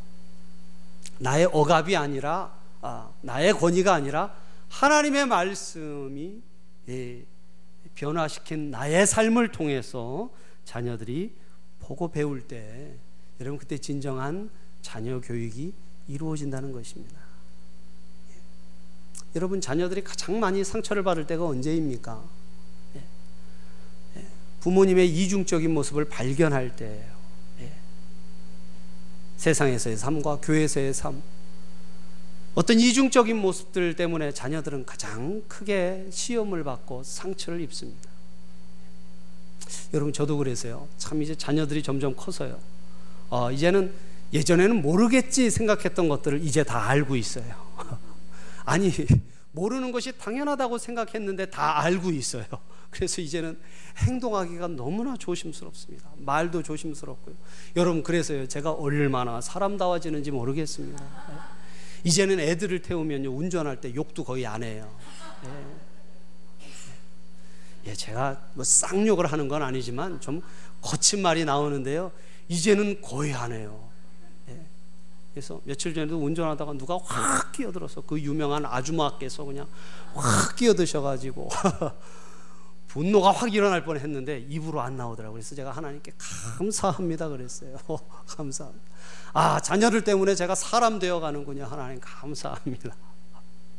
나의 1.18 1.46
억압이 1.46 1.96
아니라 1.96 2.52
아, 2.82 3.10
나의 3.22 3.54
권위가 3.54 3.94
아니라 3.94 4.34
하나님의 4.68 5.26
말씀이 5.26 6.42
예, 6.88 7.24
변화시킨 7.94 8.70
나의 8.70 9.06
삶을 9.06 9.52
통해서 9.52 10.30
자녀들이 10.64 11.34
보고 11.80 12.10
배울 12.10 12.46
때 12.46 12.94
여러분 13.40 13.58
그때 13.58 13.78
진정한 13.78 14.50
자녀 14.82 15.20
교육이 15.20 15.72
이루어진다는 16.08 16.72
것입니다. 16.72 17.25
여러분 19.36 19.60
자녀들이 19.60 20.02
가장 20.02 20.40
많이 20.40 20.64
상처를 20.64 21.02
받을 21.02 21.26
때가 21.26 21.44
언제입니까? 21.44 22.24
예. 22.96 23.02
예. 24.16 24.26
부모님의 24.60 25.08
이중적인 25.08 25.72
모습을 25.74 26.06
발견할 26.06 26.74
때예요. 26.74 27.12
예. 27.60 27.72
세상에서의 29.36 29.98
삶과 29.98 30.38
교회에서의 30.40 30.94
삶. 30.94 31.22
어떤 32.54 32.80
이중적인 32.80 33.36
모습들 33.36 33.94
때문에 33.94 34.32
자녀들은 34.32 34.86
가장 34.86 35.42
크게 35.46 36.06
시험을 36.10 36.64
받고 36.64 37.02
상처를 37.04 37.60
입습니다. 37.60 38.08
여러분 39.92 40.14
저도 40.14 40.38
그래서요. 40.38 40.88
참 40.96 41.22
이제 41.22 41.34
자녀들이 41.34 41.82
점점 41.82 42.16
커서요. 42.16 42.58
어, 43.28 43.52
이제는 43.52 43.92
예전에는 44.32 44.80
모르겠지 44.80 45.50
생각했던 45.50 46.08
것들을 46.08 46.42
이제 46.42 46.64
다 46.64 46.88
알고 46.88 47.16
있어요. 47.16 47.65
아니 48.66 48.92
모르는 49.52 49.90
것이 49.90 50.12
당연하다고 50.18 50.76
생각했는데 50.76 51.46
다 51.46 51.80
알고 51.80 52.10
있어요. 52.10 52.44
그래서 52.90 53.22
이제는 53.22 53.58
행동하기가 53.96 54.68
너무나 54.68 55.16
조심스럽습니다. 55.16 56.10
말도 56.18 56.62
조심스럽고요. 56.62 57.34
여러분 57.76 58.02
그래서요 58.02 58.46
제가 58.46 58.72
얼마나 58.72 59.40
사람다워지는지 59.40 60.30
모르겠습니다. 60.30 61.02
이제는 62.04 62.38
애들을 62.38 62.82
태우면요 62.82 63.30
운전할 63.30 63.80
때 63.80 63.94
욕도 63.94 64.24
거의 64.24 64.46
안 64.46 64.62
해요. 64.62 64.94
예, 65.44 66.70
예 67.90 67.94
제가 67.94 68.40
뭐 68.54 68.64
쌍욕을 68.64 69.26
하는 69.26 69.48
건 69.48 69.62
아니지만 69.62 70.20
좀 70.20 70.42
거친 70.82 71.22
말이 71.22 71.44
나오는데요. 71.44 72.12
이제는 72.48 73.00
거의 73.00 73.32
안 73.32 73.52
해요. 73.52 73.85
그래서 75.36 75.60
며칠 75.64 75.92
전에도 75.92 76.16
운전하다가 76.16 76.72
누가 76.78 76.96
확 76.96 77.52
끼어들어서 77.52 78.00
그 78.00 78.18
유명한 78.18 78.64
아주마께서 78.64 79.44
그냥 79.44 79.66
확 80.14 80.56
끼어드셔가지고 80.56 81.50
분노가 82.88 83.32
확 83.32 83.52
일어날 83.52 83.84
뻔했는데 83.84 84.46
입으로 84.48 84.80
안 84.80 84.96
나오더라고요. 84.96 85.34
그래서 85.34 85.54
제가 85.54 85.72
하나님께 85.72 86.12
감사합니다 86.16 87.28
그랬어요. 87.28 87.76
감사합니다. 88.26 88.82
아 89.34 89.60
자녀들 89.60 90.04
때문에 90.04 90.34
제가 90.34 90.54
사람 90.54 90.98
되어가는군요. 90.98 91.66
하나님 91.66 92.00
감사합니다. 92.00 92.96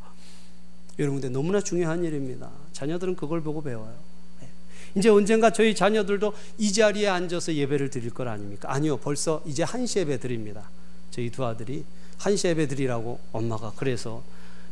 여러분들 0.99 1.31
너무나 1.31 1.59
중요한 1.59 2.03
일입니다. 2.03 2.51
자녀들은 2.71 3.15
그걸 3.15 3.41
보고 3.41 3.63
배워요. 3.63 3.95
네. 4.41 4.49
이제 4.93 5.09
언젠가 5.09 5.49
저희 5.49 5.73
자녀들도 5.73 6.33
이 6.59 6.71
자리에 6.71 7.07
앉아서 7.07 7.55
예배를 7.55 7.89
드릴 7.89 8.11
것 8.11 8.27
아닙니까? 8.27 8.71
아니요, 8.71 8.97
벌써 8.97 9.41
이제 9.47 9.63
한시 9.63 9.97
예배 9.97 10.19
드립니다. 10.19 10.69
저희 11.18 11.32
두 11.32 11.43
아들이 11.43 11.84
한시 12.20 12.47
예배 12.47 12.68
드리라고 12.68 13.20
엄마가 13.32 13.74
그래서 13.76 14.24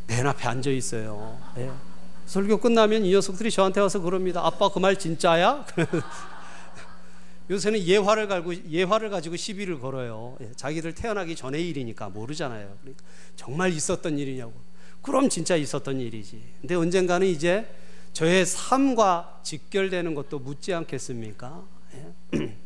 맨 0.06 0.28
앞에 0.28 0.48
앉아 0.48 0.70
있어요. 0.70 1.40
예. 1.58 1.72
설교 2.28 2.60
끝나면 2.60 3.04
이 3.04 3.10
녀석들이 3.12 3.50
저한테 3.50 3.82
와서 3.82 4.00
그럽니다. 4.00 4.46
아빠 4.46 4.70
그 4.70 4.80
말 4.80 4.96
진짜야? 5.00 5.66
요새는 7.50 7.80
예화를 7.84 8.28
가지고 8.28 8.54
예화를 8.70 9.10
가지고 9.10 9.36
시비를 9.36 9.80
걸어요. 9.80 10.38
예. 10.42 10.52
자기들 10.56 10.94
태어나기 10.94 11.36
전의 11.36 11.68
일이니까 11.68 12.10
모르잖아요. 12.10 12.78
그러니까 12.82 13.04
정말 13.36 13.72
있었던 13.74 14.20
일이냐고. 14.20 14.54
그럼 15.02 15.30
진짜 15.30 15.56
있었던 15.56 16.00
일이지. 16.00 16.44
근데 16.62 16.76
언젠가는 16.76 17.26
이제 17.26 17.68
저의 18.14 18.46
삶과 18.46 19.40
직결되는 19.42 20.14
것도 20.14 20.38
묻지 20.38 20.76
않겠습니까? 20.76 21.64
예. 22.36 22.56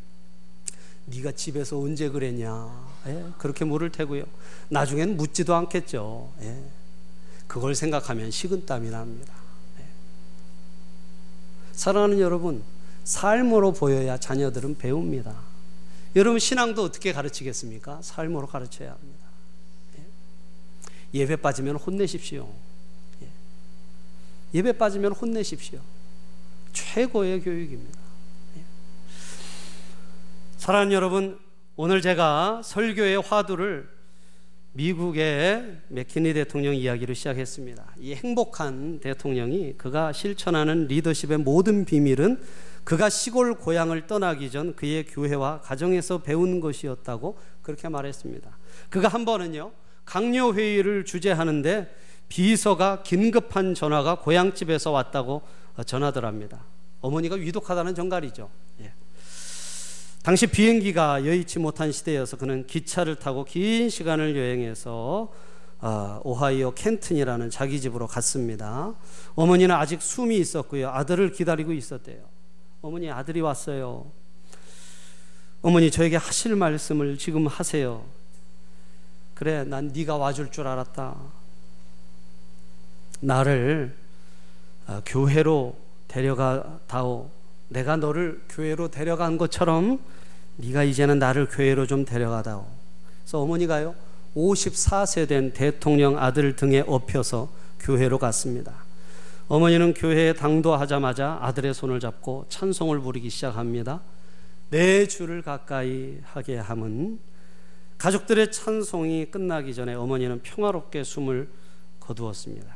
네가 1.10 1.32
집에서 1.32 1.80
언제 1.80 2.10
그랬냐? 2.10 2.90
예, 3.08 3.26
그렇게 3.38 3.66
물을 3.66 3.92
테고요. 3.92 4.24
나중엔 4.70 5.18
묻지도 5.18 5.56
않겠죠. 5.56 6.32
예, 6.42 6.64
그걸 7.48 7.76
생각하면 7.76 8.32
식은땀이 8.32 8.90
납니다. 8.90 9.34
예. 9.80 9.86
사랑하는 11.72 12.20
여러분, 12.20 12.64
삶으로 13.04 13.74
보여야 13.74 14.18
자녀들은 14.18 14.78
배웁니다. 14.78 15.36
여러분 16.16 16.40
신앙도 16.40 16.84
어떻게 16.84 17.14
가르치겠습니까? 17.14 18.02
삶으로 18.02 18.48
가르쳐야 18.48 18.92
합니다. 18.92 19.26
예. 21.14 21.26
배 21.26 21.36
빠지면 21.36 21.76
혼내십시오. 21.76 22.48
예. 23.22 23.28
예배 24.54 24.74
빠지면 24.78 25.12
혼내십시오. 25.14 25.80
최고의 26.74 27.42
교육입니다. 27.42 28.09
예. 30.60 30.62
사랑하는 30.62 30.92
여러분, 30.92 31.40
오늘 31.78 32.02
제가 32.02 32.62
설교의 32.64 33.22
화두를 33.22 33.90
미국의 34.74 35.78
맥키니 35.88 36.34
대통령 36.34 36.76
이야기로 36.76 37.14
시작했습니다. 37.14 37.96
이 37.98 38.14
행복한 38.14 39.00
대통령이 39.00 39.78
그가 39.78 40.12
실천하는 40.12 40.88
리더십의 40.88 41.40
모든 41.40 41.86
비밀은 41.86 42.44
그가 42.84 43.10
시골 43.10 43.56
고향을 43.56 44.06
떠나기 44.06 44.52
전 44.52 44.76
그의 44.76 45.06
교회와 45.06 45.62
가정에서 45.62 46.20
배운 46.20 46.60
것이었다고 46.60 47.40
그렇게 47.62 47.88
말했습니다. 47.88 48.58
그가 48.90 49.08
한 49.08 49.24
번은요, 49.26 49.72
강요 50.06 50.54
회의를 50.54 51.06
주재하는데 51.06 51.96
비서가 52.28 53.02
긴급한 53.04 53.74
전화가 53.74 54.20
고향집에서 54.20 54.92
왔다고 54.92 55.42
전하더랍니다. 55.86 56.66
어머니가 57.02 57.36
위독하다는 57.36 57.96
정갈이죠. 57.96 58.50
예. 58.82 58.99
당시 60.24 60.48
비행기가 60.48 61.26
여의치 61.26 61.60
못한 61.60 61.92
시대여서 61.94 62.38
그는 62.38 62.68
기차를 62.68 63.16
타고 63.16 63.46
긴 63.46 63.90
시간을 63.90 64.36
여행해서 64.36 65.32
어, 65.82 66.22
오하이오 66.26 66.72
켄튼이라는 66.72 67.50
자기 67.50 67.80
집으로 67.80 68.06
갔습니다. 68.06 68.94
어머니는 69.36 69.74
아직 69.74 70.02
숨이 70.02 70.38
있었고요. 70.38 70.90
아들을 70.90 71.32
기다리고 71.32 71.72
있었대요. 71.72 72.20
어머니 72.82 73.10
아들이 73.10 73.40
왔어요. 73.40 74.12
어머니 75.62 75.90
저에게 75.90 76.18
하실 76.18 76.56
말씀을 76.58 77.18
지금 77.18 77.48
하세요. 77.48 78.04
그래 79.36 79.64
난 79.64 79.88
네가 79.88 80.18
와줄 80.18 80.52
줄 80.52 80.68
알았다. 80.68 81.16
나를 83.22 83.96
어, 84.86 85.02
교회로 85.06 85.78
데려가 86.10 86.80
다오. 86.88 87.30
내가 87.70 87.96
너를 87.96 88.42
교회로 88.50 88.90
데려간 88.90 89.38
것처럼 89.38 90.00
네가 90.58 90.84
이제는 90.84 91.20
나를 91.20 91.48
교회로 91.48 91.88
좀 91.88 92.04
데려가다오. 92.04 92.66
그래서 93.22 93.40
어머니가요 93.42 93.96
54세 94.36 95.28
된 95.28 95.54
대통령 95.54 96.18
아들 96.18 96.56
등에 96.56 96.84
업혀서 96.86 97.50
교회로 97.80 98.18
갔습니다. 98.18 98.74
어머니는 99.48 99.94
교회에 99.94 100.34
당도하자마자 100.34 101.40
아들의 101.42 101.74
손을 101.74 102.00
잡고 102.00 102.46
찬송을 102.50 103.00
부르기 103.00 103.30
시작합니다. 103.30 104.02
내 104.70 105.08
주를 105.08 105.42
가까이 105.42 106.20
하게 106.24 106.58
함은 106.58 107.20
가족들의 107.98 108.52
찬송이 108.52 109.26
끝나기 109.26 109.74
전에 109.74 109.94
어머니는 109.96 110.42
평화롭게 110.42 111.04
숨을 111.04 111.50
거두었습니다. 112.00 112.76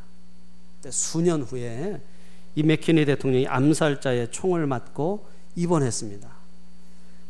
수년 0.90 1.44
후에 1.44 2.02
이 2.56 2.64
맥키니 2.64 3.06
대통령이 3.06 3.48
암살자의 3.48 4.32
총을 4.32 4.68
맞고 4.68 5.28
입원했습니다. 5.56 6.32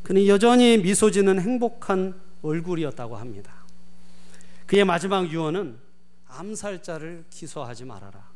그는 0.04 0.28
여전히 0.28 0.78
미소 0.78 1.12
짓는 1.12 1.40
행복한 1.40 2.20
얼굴이었다고 2.42 3.16
합니다. 3.16 3.54
그의 4.66 4.84
마지막 4.84 5.32
유언은 5.32 5.78
암살자를 6.28 7.26
기소하지 7.30 7.86
말아라. 7.86 8.28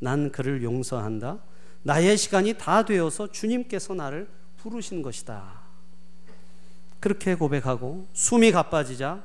난 0.00 0.32
그를 0.32 0.62
용서한다. 0.62 1.38
나의 1.82 2.16
시간이 2.16 2.54
다 2.54 2.84
되어서 2.84 3.30
주님께서 3.30 3.94
나를 3.94 4.28
부르신 4.56 5.02
것이다. 5.02 5.60
그렇게 7.00 7.34
고백하고 7.34 8.08
숨이 8.12 8.50
가빠지자 8.50 9.22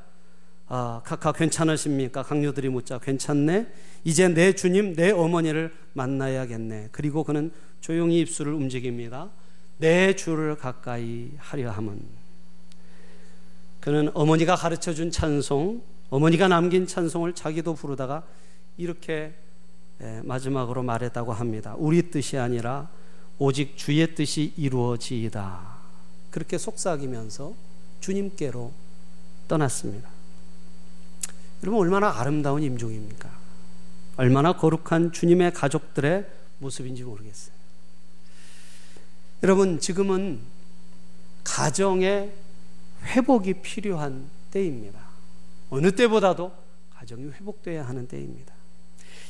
아, 0.67 1.01
카카 1.03 1.33
괜찮으십니까? 1.33 2.23
강요들이 2.23 2.69
묻자 2.69 2.99
괜찮네. 2.99 3.71
이제 4.03 4.27
내 4.27 4.53
주님, 4.53 4.95
내 4.95 5.11
어머니를 5.11 5.73
만나야겠네. 5.93 6.89
그리고 6.91 7.23
그는 7.23 7.51
조용히 7.81 8.19
입술을 8.21 8.53
움직입니다. 8.53 9.29
내 9.77 10.15
주를 10.15 10.55
가까이 10.55 11.31
하려 11.37 11.71
함은 11.71 12.01
그는 13.79 14.09
어머니가 14.13 14.55
가르쳐 14.55 14.93
준 14.93 15.11
찬송, 15.11 15.81
어머니가 16.09 16.47
남긴 16.47 16.87
찬송을 16.87 17.33
자기도 17.35 17.73
부르다가 17.73 18.23
이렇게 18.77 19.33
마지막으로 20.23 20.83
말했다고 20.83 21.33
합니다. 21.33 21.75
우리 21.77 22.09
뜻이 22.09 22.37
아니라 22.37 22.89
오직 23.39 23.75
주의 23.75 24.15
뜻이 24.15 24.53
이루어지이다. 24.57 25.59
그렇게 26.29 26.57
속삭이면서 26.57 27.53
주님께로 27.99 28.71
떠났습니다. 29.47 30.09
여러분 31.63 31.81
얼마나 31.81 32.19
아름다운 32.19 32.63
임종입니까? 32.63 33.42
얼마나 34.15 34.53
거룩한 34.53 35.11
주님의 35.11 35.53
가족들의 35.53 36.25
모습인지 36.59 37.03
모르겠어요. 37.03 37.53
여러분 39.41 39.79
지금은 39.79 40.39
가정의 41.43 42.31
회복이 43.03 43.55
필요한 43.55 44.29
때입니다. 44.51 44.99
어느 45.69 45.91
때보다도 45.91 46.53
가정이 46.91 47.31
회복돼야 47.31 47.85
하는 47.85 48.07
때입니다. 48.07 48.53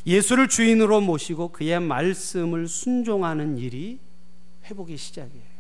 예수를 0.06 0.50
주인으로 0.50 1.02
모시고 1.02 1.54
그의 1.54 1.80
말씀을 1.80 2.68
순종하는 2.68 3.58
일이 3.58 4.00
회복의 4.66 4.98
시작이에요. 4.98 5.54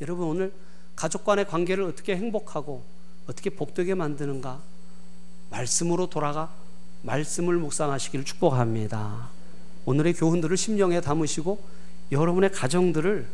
여러분 0.00 0.26
오늘 0.26 0.52
가족 0.96 1.24
간의 1.24 1.46
관계를 1.46 1.84
어떻게 1.84 2.16
행복하고 2.16 2.82
어떻게 3.26 3.50
복되게 3.50 3.94
만드는가 3.94 4.62
말씀으로 5.50 6.08
돌아가 6.08 6.52
말씀을 7.02 7.56
묵상하시기를 7.56 8.24
축복합니다. 8.24 9.30
오늘의 9.84 10.14
교훈들을 10.14 10.56
심령에 10.56 11.00
담으시고 11.00 11.62
여러분의 12.12 12.52
가정들을 12.52 13.28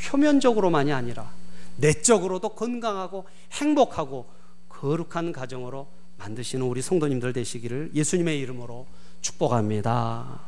표면적으로만이 0.00 0.92
아니라 0.92 1.30
내적으로도 1.76 2.50
건강하고 2.50 3.26
행복하고 3.52 4.26
거룩한 4.68 5.32
가정으로 5.32 5.86
만드시는 6.18 6.64
우리 6.64 6.82
성도님들 6.82 7.32
되시기를 7.32 7.90
예수님의 7.94 8.38
이름으로 8.40 8.86
축복합니다. 9.20 10.40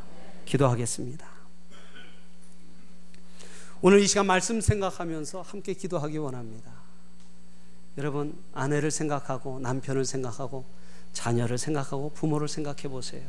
기도하겠습니다. 0.44 1.26
오늘 3.82 4.00
이 4.00 4.07
시간 4.07 4.26
말씀 4.26 4.61
생각하면서 4.61 5.42
함께 5.42 5.74
기도하기 5.74 6.16
원합니다. 6.18 6.70
여러분, 7.98 8.36
아내를 8.52 8.90
생각하고 8.90 9.59
남편을 9.61 10.04
생각하고 10.04 10.64
자녀를 11.16 11.56
생각하고 11.56 12.10
부모를 12.10 12.46
생각해 12.46 12.88
보세요. 12.90 13.22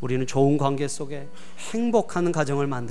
우리는 0.00 0.26
좋은 0.26 0.56
관계 0.56 0.88
속에 0.88 1.28
행복한 1.70 2.32
가정을 2.32 2.66
만들 2.66 2.88